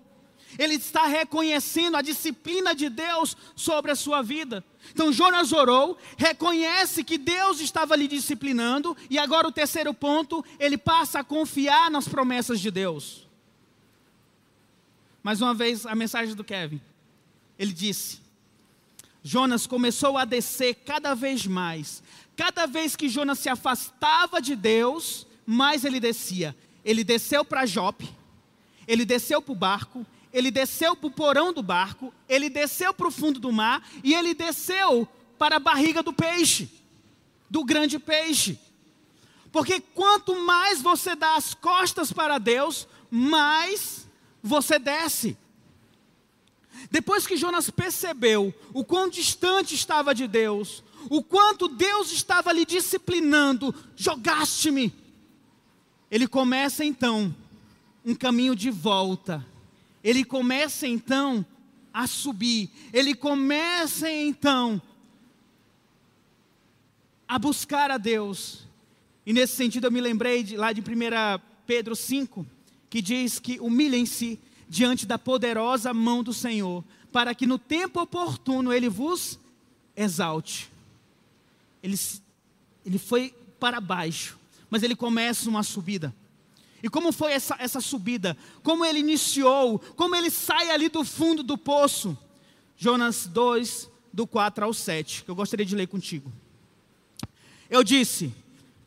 [0.59, 4.61] Ele está reconhecendo a disciplina de Deus sobre a sua vida.
[4.91, 10.77] Então Jonas orou, reconhece que Deus estava lhe disciplinando, e agora o terceiro ponto, ele
[10.77, 13.25] passa a confiar nas promessas de Deus.
[15.23, 16.81] Mais uma vez a mensagem do Kevin.
[17.57, 18.19] Ele disse:
[19.23, 22.03] Jonas começou a descer cada vez mais.
[22.35, 26.55] Cada vez que Jonas se afastava de Deus, mais ele descia.
[26.83, 28.09] Ele desceu para Jope,
[28.87, 33.07] ele desceu para o barco, ele desceu para o porão do barco, ele desceu para
[33.07, 35.07] o fundo do mar e ele desceu
[35.37, 36.69] para a barriga do peixe,
[37.49, 38.59] do grande peixe.
[39.51, 44.07] Porque quanto mais você dá as costas para Deus, mais
[44.41, 45.37] você desce.
[46.89, 52.65] Depois que Jonas percebeu o quão distante estava de Deus, o quanto Deus estava lhe
[52.65, 54.93] disciplinando, jogaste-me.
[56.09, 57.33] Ele começa então
[58.05, 59.45] um caminho de volta.
[60.03, 61.45] Ele começa então
[61.93, 62.69] a subir.
[62.91, 64.81] Ele começa então
[67.27, 68.65] a buscar a Deus.
[69.25, 70.83] E nesse sentido eu me lembrei de, lá de 1
[71.65, 72.45] Pedro 5,
[72.89, 78.73] que diz que humilhem-se diante da poderosa mão do Senhor, para que no tempo oportuno
[78.73, 79.37] ele vos
[79.95, 80.70] exalte.
[81.81, 81.99] Ele,
[82.85, 84.37] ele foi para baixo,
[84.69, 86.13] mas ele começa uma subida.
[86.83, 88.35] E como foi essa, essa subida?
[88.63, 89.79] Como ele iniciou?
[89.79, 92.17] Como ele sai ali do fundo do poço?
[92.75, 96.31] Jonas 2, do 4 ao 7, que eu gostaria de ler contigo.
[97.69, 98.33] Eu disse: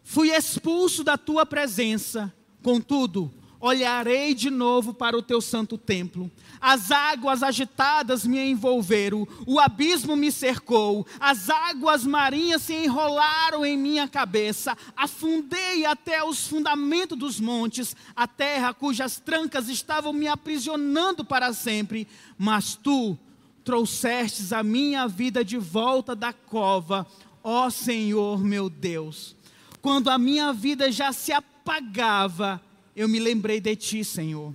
[0.02, 2.32] Fui expulso da tua presença,
[2.62, 3.32] contudo,
[3.64, 6.30] olharei de novo para o teu santo templo.
[6.60, 13.74] As águas agitadas me envolveram, o abismo me cercou, as águas marinhas se enrolaram em
[13.74, 21.24] minha cabeça, afundei até os fundamentos dos montes, a terra cujas trancas estavam me aprisionando
[21.24, 22.06] para sempre.
[22.36, 23.18] Mas tu
[23.64, 27.06] trouxestes a minha vida de volta da cova,
[27.42, 29.34] ó Senhor meu Deus.
[29.80, 32.60] Quando a minha vida já se apagava,
[32.94, 34.54] eu me lembrei de ti, Senhor,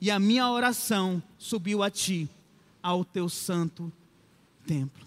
[0.00, 2.28] e a minha oração subiu a ti,
[2.82, 3.92] ao teu santo
[4.66, 5.06] templo.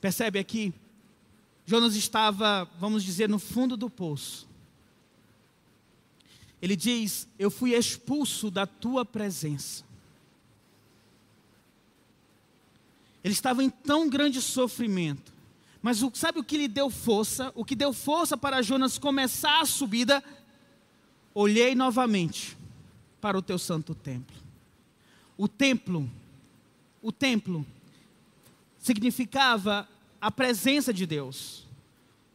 [0.00, 0.72] Percebe aqui?
[1.66, 4.46] Jonas estava, vamos dizer, no fundo do poço.
[6.60, 9.84] Ele diz: Eu fui expulso da tua presença.
[13.22, 15.32] Ele estava em tão grande sofrimento.
[15.80, 17.50] Mas o, sabe o que lhe deu força?
[17.54, 20.22] O que deu força para Jonas começar a subida
[21.34, 22.56] olhei novamente
[23.20, 24.36] para o teu santo templo.
[25.36, 26.08] O templo,
[27.02, 27.66] o templo
[28.78, 29.88] significava
[30.20, 31.66] a presença de Deus.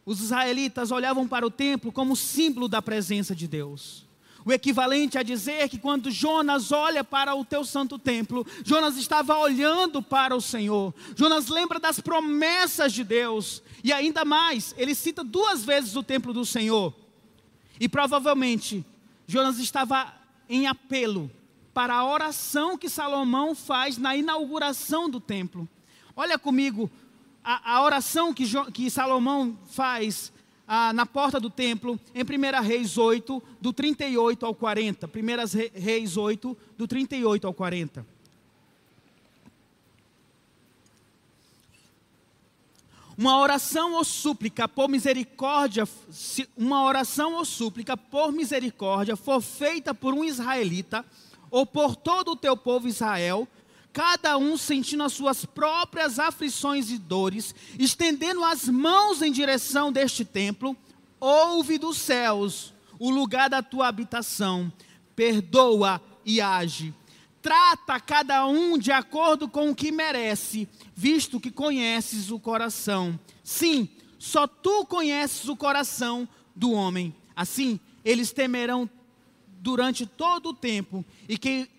[0.05, 4.05] Os israelitas olhavam para o templo como símbolo da presença de Deus.
[4.45, 9.37] O equivalente a dizer que quando Jonas olha para o teu santo templo, Jonas estava
[9.37, 10.93] olhando para o Senhor.
[11.15, 13.61] Jonas lembra das promessas de Deus.
[13.83, 16.93] E ainda mais, ele cita duas vezes o templo do Senhor.
[17.79, 18.83] E provavelmente
[19.29, 20.11] Jonas estava
[20.49, 21.29] em apelo
[21.71, 25.69] para a oração que Salomão faz na inauguração do templo.
[26.15, 26.89] Olha comigo
[27.43, 30.33] a, a oração que, que, Salomão faz
[30.95, 35.05] na porta do templo, em 1 Reis 8, do 38 ao 40.
[35.07, 38.03] 1 Reis 8, do 38 ao 40.
[43.19, 45.85] Uma oração ou súplica por misericórdia,
[46.55, 51.05] uma oração ou súplica por misericórdia for feita por um israelita
[51.51, 53.45] ou por todo o teu povo Israel,
[53.91, 60.23] cada um sentindo as suas próprias aflições e dores, estendendo as mãos em direção deste
[60.23, 60.73] templo,
[61.19, 64.71] ouve dos céus o lugar da tua habitação,
[65.13, 66.93] perdoa e age.
[67.41, 73.17] Trata cada um de acordo com o que merece, visto que conheces o coração.
[73.43, 73.87] Sim,
[74.17, 77.15] só tu conheces o coração do homem.
[77.35, 78.89] Assim, eles temerão
[79.47, 81.69] durante todo o tempo e que,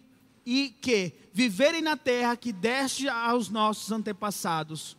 [0.47, 4.97] e que viverem na terra que deste aos nossos antepassados.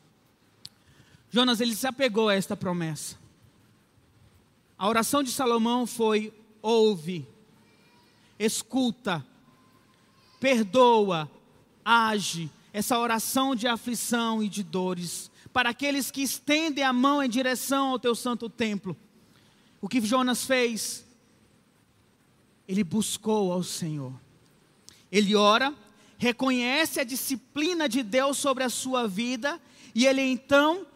[1.31, 3.15] Jonas, ele se apegou a esta promessa.
[4.77, 7.27] A oração de Salomão foi: ouve,
[8.37, 9.25] escuta,
[10.41, 11.31] perdoa,
[11.85, 12.49] age.
[12.73, 15.29] Essa oração de aflição e de dores.
[15.53, 18.97] Para aqueles que estendem a mão em direção ao teu santo templo.
[19.79, 21.05] O que Jonas fez?
[22.67, 24.13] Ele buscou ao Senhor.
[25.11, 25.73] Ele ora,
[26.17, 29.59] reconhece a disciplina de Deus sobre a sua vida,
[29.93, 30.87] e ele então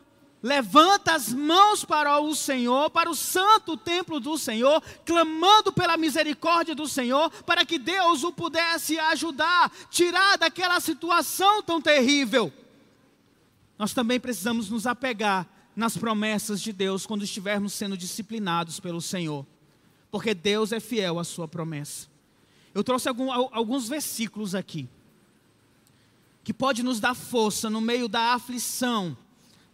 [0.45, 6.75] levanta as mãos para o Senhor, para o santo templo do Senhor, clamando pela misericórdia
[6.75, 12.53] do Senhor, para que Deus o pudesse ajudar, tirar daquela situação tão terrível.
[13.75, 19.47] Nós também precisamos nos apegar nas promessas de Deus quando estivermos sendo disciplinados pelo Senhor,
[20.11, 22.07] porque Deus é fiel à sua promessa.
[22.71, 24.87] Eu trouxe algum, alguns versículos aqui
[26.43, 29.17] que pode nos dar força no meio da aflição,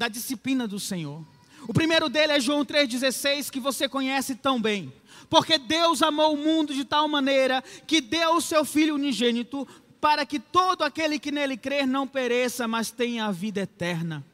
[0.02, 1.24] da disciplina do Senhor.
[1.68, 4.92] O primeiro dele é João 3,16, que você conhece tão bem.
[5.30, 9.68] Porque Deus amou o mundo de tal maneira que deu o seu Filho unigênito
[10.02, 14.26] para que todo aquele que nele crer não pereça, mas tenha a vida eterna.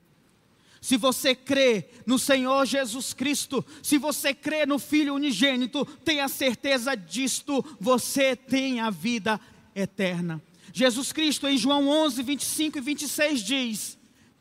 [0.80, 6.96] Se você crê no Senhor Jesus Cristo, se você crê no Filho unigênito, tenha certeza
[6.96, 9.38] disto, você tem a vida
[9.76, 10.42] eterna.
[10.72, 13.97] Jesus Cristo, em João 11, 25 e 26, diz: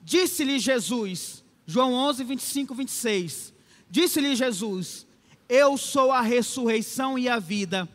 [0.07, 3.53] Disse-lhe Jesus: João 11, 25, 26.
[3.91, 5.05] Disse-lhe Jesus:
[5.49, 7.89] Eu sou a ressurreição e a vida.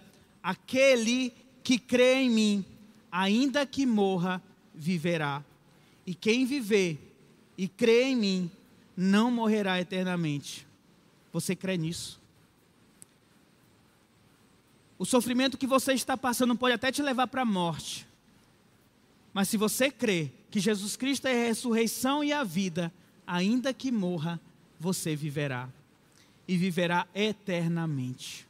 [0.43, 1.33] Aquele
[1.63, 2.65] que crê em mim,
[3.09, 4.43] ainda que morra,
[4.75, 5.41] viverá.
[6.05, 6.99] E quem viver
[7.57, 8.51] e crê em mim,
[8.97, 10.67] não morrerá eternamente.
[11.31, 12.19] Você crê nisso?
[14.99, 18.05] O sofrimento que você está passando pode até te levar para a morte.
[19.33, 22.93] Mas se você crê que Jesus Cristo é a ressurreição e a vida,
[23.25, 24.39] ainda que morra,
[24.77, 25.69] você viverá.
[26.47, 28.45] E viverá eternamente.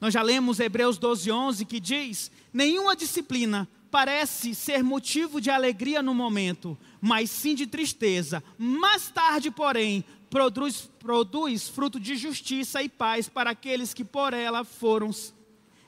[0.00, 6.02] Nós já lemos Hebreus 12, 11, que diz: Nenhuma disciplina parece ser motivo de alegria
[6.02, 8.42] no momento, mas sim de tristeza.
[8.58, 14.64] Mais tarde, porém, produz, produz fruto de justiça e paz para aqueles que por ela
[14.64, 15.10] foram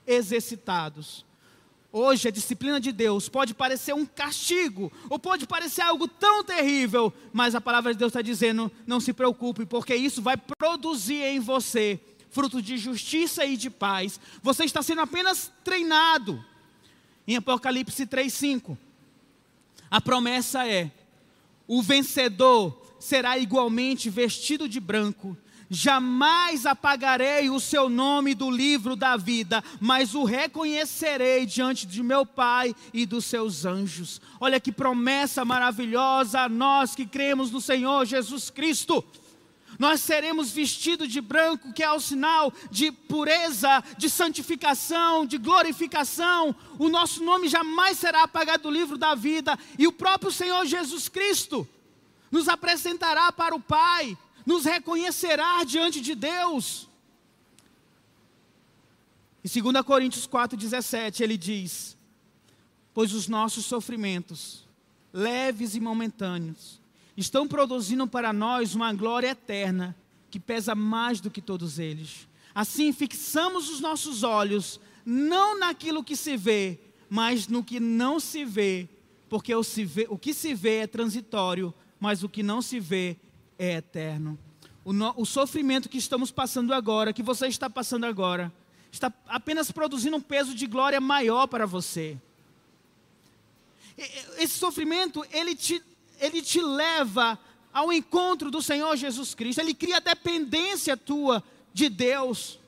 [0.06, 1.24] exercitados.
[1.92, 7.12] Hoje, a disciplina de Deus pode parecer um castigo, ou pode parecer algo tão terrível,
[7.32, 11.40] mas a palavra de Deus está dizendo: não se preocupe, porque isso vai produzir em
[11.40, 11.98] você
[12.30, 14.20] fruto de justiça e de paz.
[14.42, 16.44] Você está sendo apenas treinado.
[17.26, 18.76] Em Apocalipse 3,5,
[19.90, 20.90] a promessa é:
[21.66, 25.36] o vencedor será igualmente vestido de branco
[25.72, 32.26] Jamais apagarei o seu nome do livro da vida, mas o reconhecerei diante de meu
[32.26, 34.20] Pai e dos seus anjos.
[34.40, 39.04] Olha que promessa maravilhosa a nós que cremos no Senhor Jesus Cristo.
[39.78, 46.52] Nós seremos vestidos de branco, que é o sinal de pureza, de santificação, de glorificação.
[46.80, 51.08] O nosso nome jamais será apagado do livro da vida, e o próprio Senhor Jesus
[51.08, 51.66] Cristo
[52.28, 54.18] nos apresentará para o Pai
[54.50, 56.88] nos reconhecerá diante de Deus.
[59.44, 61.96] Em 2 Coríntios 4,17 ele diz:
[62.92, 64.64] Pois os nossos sofrimentos,
[65.12, 66.80] leves e momentâneos,
[67.16, 69.96] estão produzindo para nós uma glória eterna
[70.28, 72.28] que pesa mais do que todos eles.
[72.52, 76.76] Assim, fixamos os nossos olhos não naquilo que se vê,
[77.08, 78.88] mas no que não se vê,
[79.28, 82.80] porque o, se vê, o que se vê é transitório, mas o que não se
[82.80, 83.16] vê
[83.60, 84.38] é eterno.
[84.82, 88.50] O, no, o sofrimento que estamos passando agora, que você está passando agora,
[88.90, 92.16] está apenas produzindo um peso de glória maior para você.
[94.38, 95.82] Esse sofrimento, ele te,
[96.18, 97.38] ele te leva
[97.70, 101.44] ao encontro do Senhor Jesus Cristo, ele cria dependência tua
[101.74, 102.58] de Deus.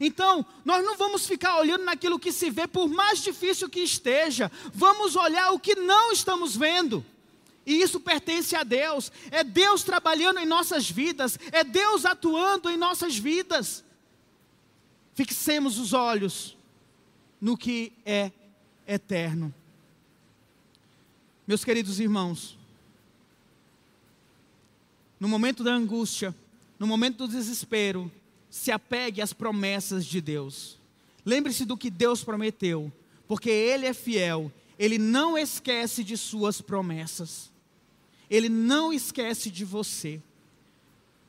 [0.00, 4.48] Então, nós não vamos ficar olhando naquilo que se vê, por mais difícil que esteja,
[4.72, 7.04] vamos olhar o que não estamos vendo.
[7.66, 9.12] E isso pertence a Deus.
[9.30, 11.38] É Deus trabalhando em nossas vidas.
[11.52, 13.84] É Deus atuando em nossas vidas.
[15.14, 16.56] Fixemos os olhos
[17.40, 18.30] no que é
[18.86, 19.54] eterno.
[21.46, 22.56] Meus queridos irmãos,
[25.18, 26.34] no momento da angústia,
[26.78, 28.10] no momento do desespero,
[28.48, 30.78] se apegue às promessas de Deus.
[31.24, 32.92] Lembre-se do que Deus prometeu,
[33.28, 34.50] porque Ele é fiel,
[34.80, 37.52] Ele não esquece de Suas promessas.
[38.30, 40.22] Ele não esquece de você.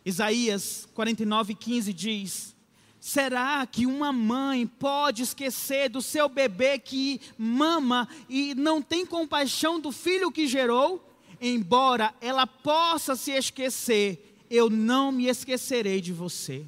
[0.05, 2.55] Isaías 49, 15 diz:
[2.97, 9.81] Será que uma mãe pode esquecer do seu bebê que mama e não tem compaixão
[9.81, 11.05] do filho que gerou?
[11.41, 16.65] Embora ela possa se esquecer, eu não me esquecerei de você.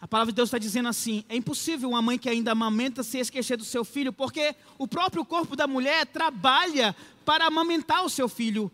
[0.00, 3.18] A palavra de Deus está dizendo assim: é impossível uma mãe que ainda amamenta se
[3.18, 8.28] esquecer do seu filho, porque o próprio corpo da mulher trabalha para amamentar o seu
[8.28, 8.70] filho.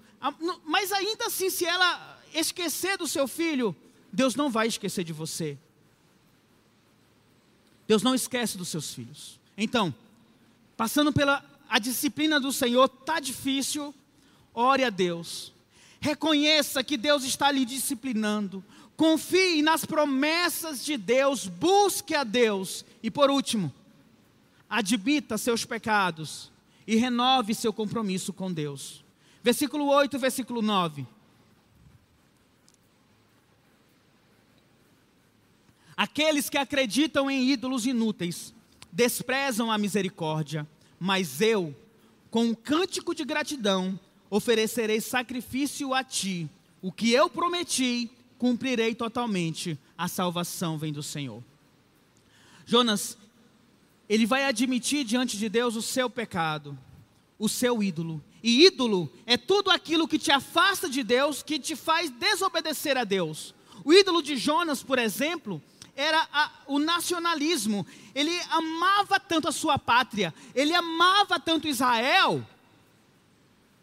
[0.65, 3.75] Mas ainda assim, se ela esquecer do seu filho,
[4.13, 5.59] Deus não vai esquecer de você.
[7.87, 9.39] Deus não esquece dos seus filhos.
[9.57, 9.95] Então,
[10.77, 13.95] passando pela a disciplina do Senhor, tá difícil.
[14.55, 15.53] Ore a Deus.
[16.01, 18.65] Reconheça que Deus está lhe disciplinando.
[18.97, 22.85] Confie nas promessas de Deus, busque a Deus.
[23.03, 23.73] E por último,
[24.69, 26.51] admita seus pecados
[26.87, 29.05] e renove seu compromisso com Deus.
[29.43, 31.07] Versículo 8, versículo 9.
[35.97, 38.53] Aqueles que acreditam em ídolos inúteis
[38.93, 40.67] desprezam a misericórdia,
[40.99, 41.75] mas eu,
[42.31, 46.49] com um cântico de gratidão, oferecerei sacrifício a ti.
[46.83, 49.79] O que eu prometi, cumprirei totalmente.
[49.97, 51.43] A salvação vem do Senhor.
[52.65, 53.17] Jonas,
[54.09, 56.79] ele vai admitir diante de Deus o seu pecado,
[57.39, 58.23] o seu ídolo.
[58.43, 63.05] E ídolo é tudo aquilo que te afasta de Deus, que te faz desobedecer a
[63.05, 63.55] Deus.
[63.85, 65.63] O ídolo de Jonas, por exemplo,
[65.97, 67.87] era a, o nacionalismo.
[68.15, 72.47] Ele amava tanto a sua pátria, ele amava tanto Israel,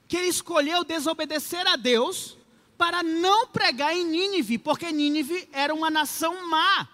[0.08, 2.38] que ele escolheu desobedecer a Deus
[2.84, 6.86] para não pregar em Nínive, porque Nínive era uma nação má,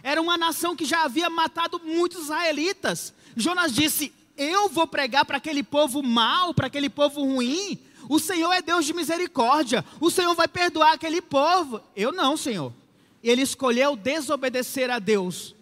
[0.00, 3.12] era uma nação que já havia matado muitos israelitas.
[3.36, 7.76] Jonas disse: Eu vou pregar para aquele povo mau, para aquele povo ruim.
[8.08, 11.80] O Senhor é Deus de misericórdia, o Senhor vai perdoar aquele povo.
[11.96, 12.72] Eu não, Senhor.
[13.20, 15.56] Ele escolheu desobedecer a Deus.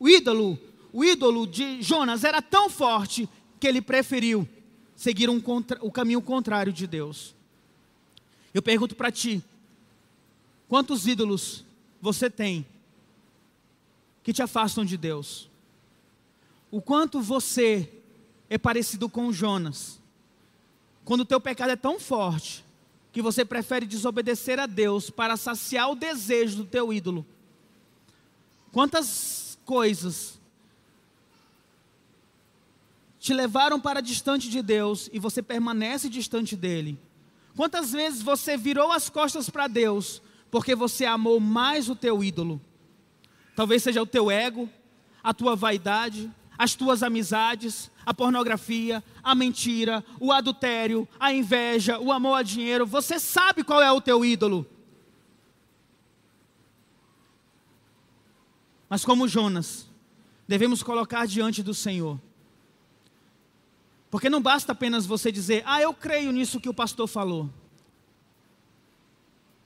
[0.00, 0.58] O ídolo,
[0.92, 3.28] o ídolo de Jonas era tão forte
[3.60, 4.48] que ele preferiu
[4.96, 7.38] seguir um contra, o caminho contrário de Deus.
[8.52, 9.42] Eu pergunto para ti:
[10.68, 11.64] quantos ídolos
[12.00, 12.66] você tem
[14.22, 15.48] que te afastam de Deus?
[16.70, 17.90] O quanto você
[18.48, 19.98] é parecido com Jonas?
[21.04, 22.64] Quando o teu pecado é tão forte
[23.12, 27.26] que você prefere desobedecer a Deus para saciar o desejo do teu ídolo.
[28.72, 30.38] Quantas coisas
[33.18, 36.96] te levaram para distante de Deus e você permanece distante dele?
[37.56, 42.60] Quantas vezes você virou as costas para Deus porque você amou mais o teu ídolo?
[43.54, 44.68] Talvez seja o teu ego,
[45.22, 52.12] a tua vaidade, as tuas amizades, a pornografia, a mentira, o adultério, a inveja, o
[52.12, 52.86] amor a dinheiro.
[52.86, 54.66] Você sabe qual é o teu ídolo.
[58.88, 59.88] Mas como Jonas,
[60.48, 62.20] devemos colocar diante do Senhor.
[64.10, 67.48] Porque não basta apenas você dizer, ah, eu creio nisso que o pastor falou.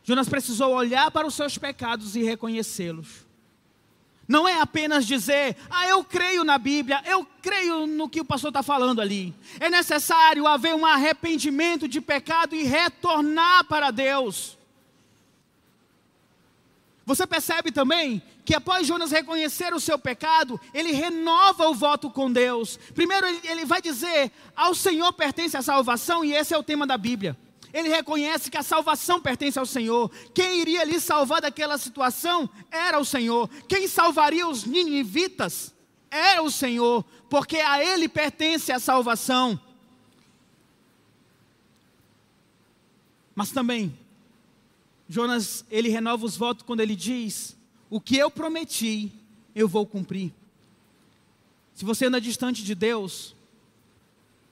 [0.02, 3.24] Jonas precisou olhar para os seus pecados e reconhecê-los.
[4.28, 8.48] Não é apenas dizer, ah, eu creio na Bíblia, eu creio no que o pastor
[8.48, 9.34] está falando ali.
[9.60, 14.58] É necessário haver um arrependimento de pecado e retornar para Deus.
[17.06, 22.32] Você percebe também que após Jonas reconhecer o seu pecado, ele renova o voto com
[22.32, 22.78] Deus.
[22.94, 26.96] Primeiro, ele vai dizer: ao Senhor pertence a salvação, e esse é o tema da
[26.96, 27.36] Bíblia.
[27.74, 30.10] Ele reconhece que a salvação pertence ao Senhor.
[30.32, 33.50] Quem iria lhe salvar daquela situação era o Senhor.
[33.68, 35.74] Quem salvaria os ninivitas
[36.08, 39.60] era o Senhor, porque a Ele pertence a salvação.
[43.34, 43.98] Mas também,
[45.14, 47.56] Jonas, ele renova os votos quando ele diz:
[47.88, 49.12] O que eu prometi,
[49.54, 50.34] eu vou cumprir.
[51.72, 53.36] Se você anda distante de Deus,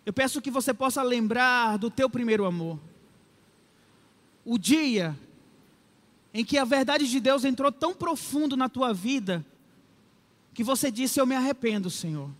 [0.06, 2.78] eu peço que você possa lembrar do teu primeiro amor.
[4.44, 5.18] O dia
[6.32, 9.44] em que a verdade de Deus entrou tão profundo na tua vida,
[10.54, 12.30] que você disse: Eu me arrependo, Senhor.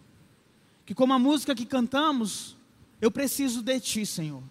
[0.87, 2.57] Que, como a música que cantamos,
[3.01, 4.45] eu preciso de Ti, Senhor.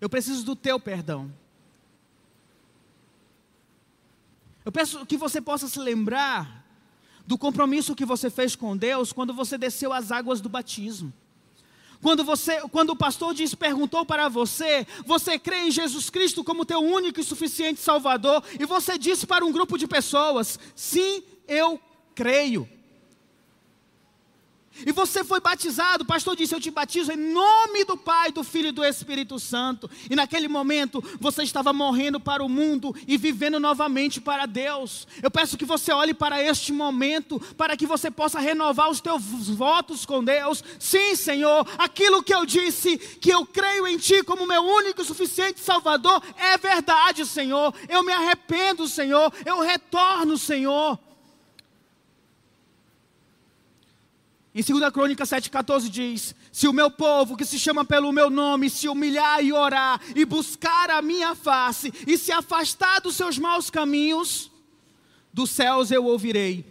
[0.00, 1.30] Eu preciso do Teu perdão.
[4.66, 6.66] Eu peço que você possa se lembrar
[7.24, 11.12] do compromisso que você fez com Deus quando você desceu as águas do batismo.
[12.02, 16.64] Quando você, quando o pastor diz, perguntou para você, você crê em Jesus Cristo como
[16.64, 21.80] teu único e suficiente Salvador, e você disse para um grupo de pessoas, sim, eu
[22.12, 22.68] creio.
[24.84, 28.44] E você foi batizado, o pastor disse: Eu te batizo em nome do Pai, do
[28.44, 29.88] Filho e do Espírito Santo.
[30.10, 35.06] E naquele momento você estava morrendo para o mundo e vivendo novamente para Deus.
[35.22, 39.22] Eu peço que você olhe para este momento, para que você possa renovar os teus
[39.48, 40.62] votos com Deus.
[40.78, 45.04] Sim, Senhor, aquilo que eu disse, que eu creio em Ti como meu único e
[45.04, 47.74] suficiente Salvador, é verdade, Senhor.
[47.88, 49.32] Eu me arrependo, Senhor.
[49.44, 50.98] Eu retorno, Senhor.
[54.56, 58.70] Em 2 Crônica 7,14 diz: Se o meu povo, que se chama pelo meu nome,
[58.70, 63.68] se humilhar e orar, e buscar a minha face, e se afastar dos seus maus
[63.68, 64.50] caminhos,
[65.30, 66.64] dos céus eu ouvirei,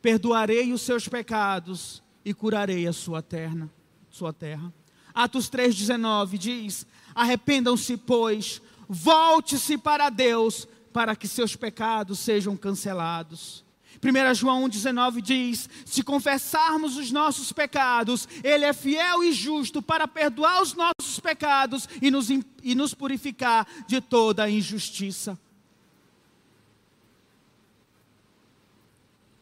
[0.00, 3.68] perdoarei os seus pecados e curarei a sua terra.
[4.08, 4.72] Sua terra.
[5.12, 13.66] Atos 3,19 diz: Arrependam-se, pois, volte-se para Deus, para que seus pecados sejam cancelados
[14.02, 20.06] 1 João 1,19 diz: Se confessarmos os nossos pecados, Ele é fiel e justo para
[20.06, 25.38] perdoar os nossos pecados e nos, e nos purificar de toda a injustiça.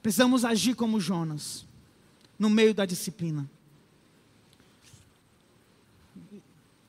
[0.03, 1.67] Precisamos agir como Jonas,
[2.39, 3.49] no meio da disciplina.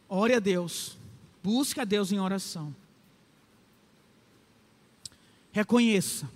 [0.07, 0.97] Ore a Deus,
[1.43, 2.73] busque a Deus em oração.
[5.51, 6.29] Reconheça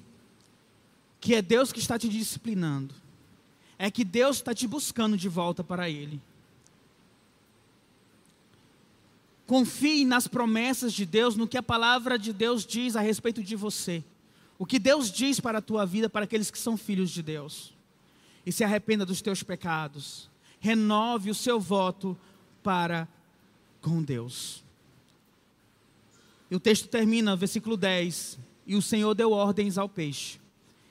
[1.22, 2.96] que é Deus que está te disciplinando,
[3.78, 6.20] é que Deus está te buscando de volta para Ele.
[9.46, 13.56] Confie nas promessas de Deus, no que a palavra de Deus diz a respeito de
[13.56, 14.04] você.
[14.58, 17.74] O que Deus diz para a tua vida, para aqueles que são filhos de Deus.
[18.44, 20.30] E se arrependa dos teus pecados.
[20.60, 22.18] Renove o seu voto
[22.64, 23.08] para
[23.80, 24.64] com Deus.
[26.50, 28.40] E o texto termina, versículo 10.
[28.66, 30.41] E o Senhor deu ordens ao peixe.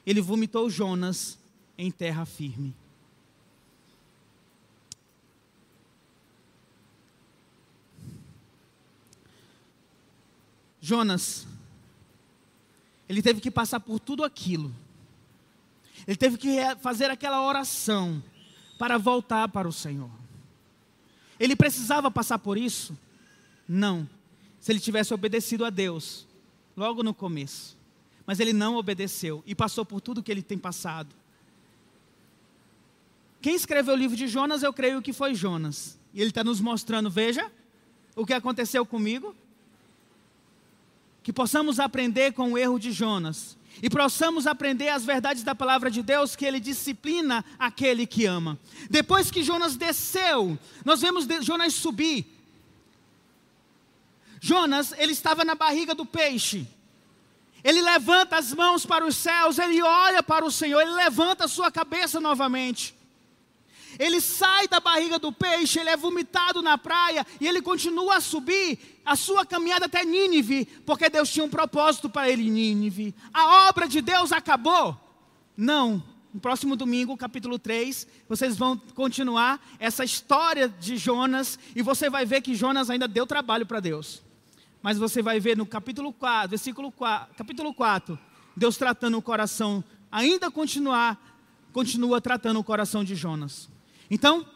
[0.06, 1.38] Ele vomitou Jonas
[1.76, 2.74] em terra firme.
[10.80, 11.46] Jonas,
[13.08, 14.74] ele teve que passar por tudo aquilo.
[16.06, 18.22] Ele teve que fazer aquela oração
[18.78, 20.10] para voltar para o Senhor.
[21.38, 22.96] Ele precisava passar por isso?
[23.68, 24.08] Não.
[24.58, 26.26] Se ele tivesse obedecido a Deus,
[26.76, 27.79] logo no começo.
[28.30, 31.12] Mas ele não obedeceu e passou por tudo que ele tem passado.
[33.42, 35.98] Quem escreveu o livro de Jonas, eu creio que foi Jonas.
[36.14, 37.50] E ele está nos mostrando, veja,
[38.14, 39.34] o que aconteceu comigo.
[41.24, 45.90] Que possamos aprender com o erro de Jonas e possamos aprender as verdades da palavra
[45.90, 48.56] de Deus, que ele disciplina aquele que ama.
[48.88, 52.24] Depois que Jonas desceu, nós vemos Jonas subir.
[54.40, 56.68] Jonas, ele estava na barriga do peixe.
[57.62, 61.48] Ele levanta as mãos para os céus, ele olha para o Senhor, ele levanta a
[61.48, 62.94] sua cabeça novamente.
[63.98, 68.20] Ele sai da barriga do peixe, ele é vomitado na praia e ele continua a
[68.20, 73.14] subir a sua caminhada até Nínive, porque Deus tinha um propósito para ele em Nínive.
[73.32, 74.96] A obra de Deus acabou?
[75.56, 76.02] Não.
[76.32, 82.24] No próximo domingo, capítulo 3, vocês vão continuar essa história de Jonas e você vai
[82.24, 84.22] ver que Jonas ainda deu trabalho para Deus.
[84.82, 88.18] Mas você vai ver no capítulo 4, versículo 4, capítulo 4,
[88.56, 91.38] Deus tratando o coração, ainda continuar,
[91.72, 93.68] continua tratando o coração de Jonas.
[94.10, 94.46] Então,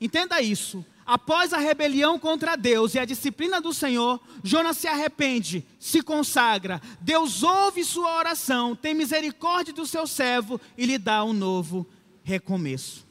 [0.00, 0.84] entenda isso.
[1.04, 6.82] Após a rebelião contra Deus e a disciplina do Senhor, Jonas se arrepende, se consagra.
[7.00, 11.86] Deus ouve sua oração, tem misericórdia do seu servo e lhe dá um novo
[12.24, 13.06] recomeço.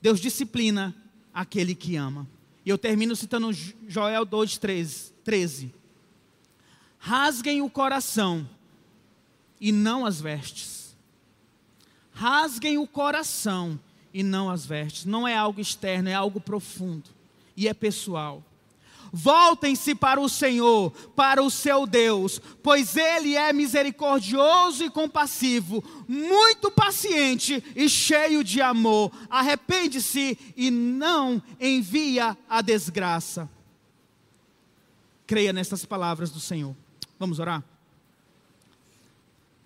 [0.00, 0.94] Deus disciplina
[1.34, 2.26] aquele que ama.
[2.64, 5.72] E eu termino citando Joel 2,13.
[6.98, 8.48] Rasguem o coração
[9.60, 10.96] e não as vestes.
[12.12, 13.78] Rasguem o coração
[14.14, 15.04] e não as vestes.
[15.04, 17.10] Não é algo externo, é algo profundo
[17.56, 18.42] e é pessoal.
[19.12, 26.70] Voltem-se para o Senhor, para o seu Deus, pois Ele é misericordioso e compassivo, muito
[26.70, 29.12] paciente e cheio de amor.
[29.28, 33.50] Arrepende-se e não envia a desgraça.
[35.26, 36.74] Creia nessas palavras do Senhor.
[37.18, 37.62] Vamos orar?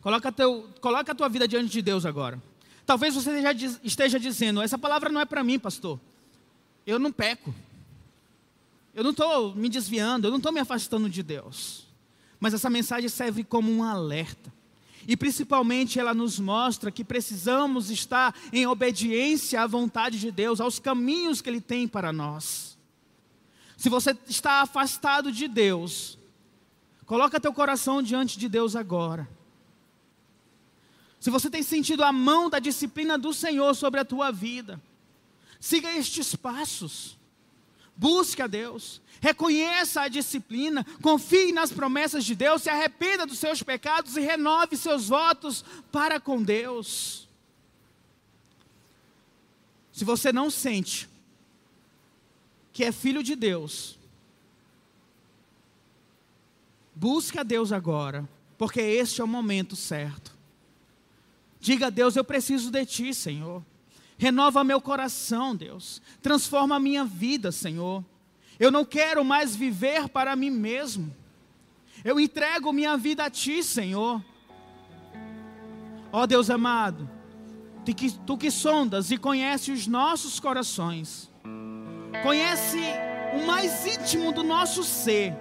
[0.00, 2.42] Coloca, teu, coloca a tua vida diante de Deus agora.
[2.84, 3.30] Talvez você
[3.84, 6.00] esteja dizendo: essa palavra não é para mim, pastor.
[6.84, 7.54] Eu não peco.
[8.96, 11.86] Eu não estou me desviando, eu não estou me afastando de Deus.
[12.40, 14.52] Mas essa mensagem serve como um alerta.
[15.06, 20.80] E principalmente ela nos mostra que precisamos estar em obediência à vontade de Deus, aos
[20.80, 22.76] caminhos que Ele tem para nós.
[23.76, 26.18] Se você está afastado de Deus,
[27.04, 29.28] coloca teu coração diante de Deus agora
[31.26, 34.80] se você tem sentido a mão da disciplina do Senhor sobre a tua vida,
[35.58, 37.18] siga estes passos.
[37.96, 43.62] Busque a Deus, reconheça a disciplina, confie nas promessas de Deus, se arrependa dos seus
[43.62, 47.26] pecados e renove seus votos para com Deus.
[49.90, 51.08] Se você não sente
[52.70, 53.98] que é filho de Deus,
[56.94, 58.28] busque a Deus agora,
[58.58, 60.36] porque este é o momento certo.
[61.58, 63.64] Diga a Deus: Eu preciso de Ti, Senhor.
[64.18, 66.00] Renova meu coração, Deus.
[66.22, 68.04] Transforma a minha vida, Senhor.
[68.58, 71.14] Eu não quero mais viver para mim mesmo.
[72.02, 74.24] Eu entrego minha vida a Ti, Senhor.
[76.12, 77.10] Ó oh, Deus amado,
[78.24, 81.30] tu que, sondas e conhece os nossos corações,
[82.22, 82.78] conhece
[83.34, 85.34] o mais íntimo do nosso ser.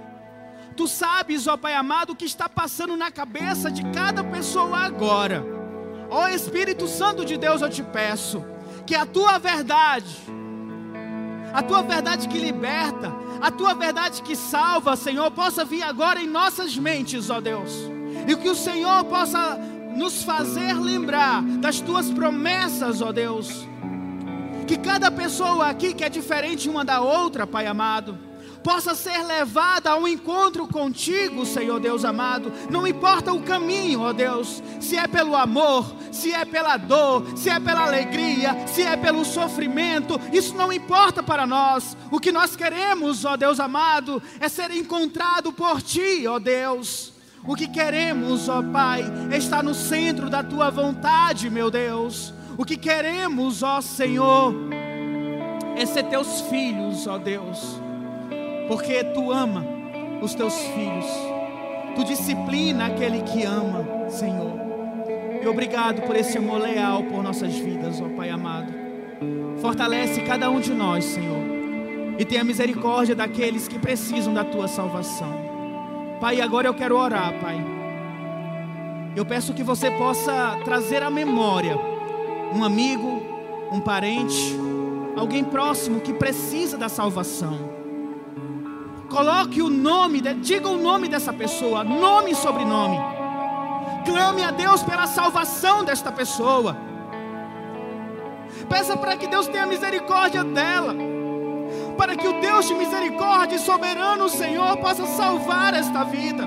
[0.76, 5.46] Tu sabes, ó Pai amado, o que está passando na cabeça de cada pessoa agora.
[6.10, 8.44] Ó Espírito Santo de Deus, eu te peço
[8.86, 10.16] que a tua verdade,
[11.54, 13.12] a tua verdade que liberta,
[13.42, 17.72] a tua verdade que salva, Senhor, possa vir agora em nossas mentes, ó Deus,
[18.28, 19.58] e que o Senhor possa
[19.96, 23.68] nos fazer lembrar das tuas promessas, ó Deus.
[24.68, 28.18] Que cada pessoa aqui que é diferente uma da outra, Pai amado,
[28.66, 32.52] possa ser levada a um encontro contigo, Senhor Deus amado.
[32.68, 37.48] Não importa o caminho, ó Deus, se é pelo amor, se é pela dor, se
[37.48, 41.96] é pela alegria, se é pelo sofrimento, isso não importa para nós.
[42.10, 47.14] O que nós queremos, ó Deus amado, é ser encontrado por ti, ó Deus.
[47.48, 49.04] O que queremos, ó Pai,
[49.38, 52.34] estar no centro da tua vontade, meu Deus.
[52.58, 54.56] O que queremos, ó Senhor,
[55.78, 57.85] é ser teus filhos, ó Deus
[58.68, 59.66] porque tu ama
[60.22, 61.06] os teus filhos.
[61.96, 64.54] Tu disciplina aquele que ama, Senhor.
[65.42, 68.74] E obrigado por esse amor leal por nossas vidas, ó Pai amado.
[69.62, 71.44] Fortalece cada um de nós, Senhor.
[72.18, 75.34] E tenha misericórdia daqueles que precisam da tua salvação.
[76.20, 77.58] Pai, agora eu quero orar, Pai.
[79.16, 81.78] Eu peço que você possa trazer à memória
[82.54, 83.22] um amigo,
[83.72, 84.56] um parente,
[85.16, 87.75] alguém próximo que precisa da salvação.
[89.10, 92.98] Coloque o nome, diga o nome dessa pessoa, nome e sobrenome.
[94.06, 96.78] Clame a Deus pela salvação desta pessoa.
[98.70, 100.96] Peça para que Deus tenha misericórdia dela.
[101.98, 106.44] Para que o Deus de misericórdia e soberano Senhor possa salvar esta vida.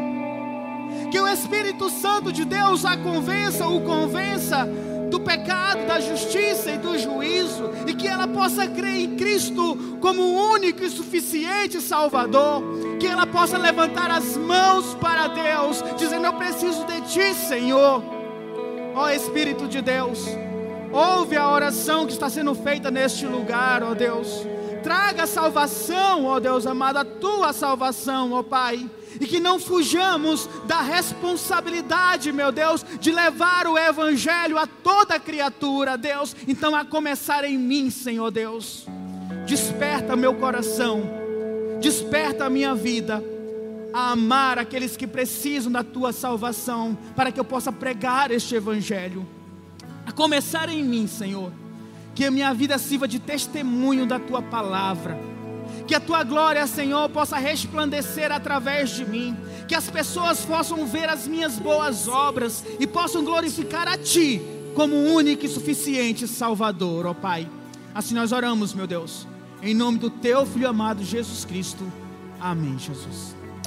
[1.10, 4.68] Que o Espírito Santo de Deus a convença, o convença
[5.08, 10.22] do pecado, da justiça e do juízo, e que ela possa crer em Cristo como
[10.22, 12.62] o único e suficiente Salvador,
[13.00, 18.02] que ela possa levantar as mãos para Deus, dizendo: Eu preciso de Ti, Senhor.
[18.94, 20.26] Ó Espírito de Deus,
[20.92, 24.46] ouve a oração que está sendo feita neste lugar, ó Deus.
[24.82, 28.88] Traga salvação, ó Deus amado, a tua salvação, ó Pai
[29.20, 35.96] e que não fujamos da responsabilidade, meu Deus, de levar o Evangelho a toda criatura,
[35.96, 36.34] Deus.
[36.46, 38.86] Então, a começar em mim, Senhor Deus,
[39.46, 41.02] desperta meu coração,
[41.80, 43.22] desperta a minha vida
[43.92, 49.26] a amar aqueles que precisam da tua salvação, para que eu possa pregar este Evangelho.
[50.06, 51.52] A começar em mim, Senhor,
[52.14, 55.37] que a minha vida sirva de testemunho da tua palavra
[55.88, 59.34] que a tua glória, Senhor, possa resplandecer através de mim,
[59.66, 64.40] que as pessoas possam ver as minhas boas obras e possam glorificar a Ti
[64.74, 67.48] como único e suficiente Salvador, ó Pai.
[67.94, 69.26] Assim nós oramos, meu Deus,
[69.62, 71.90] em nome do Teu Filho amado Jesus Cristo.
[72.38, 73.37] Amém, Jesus.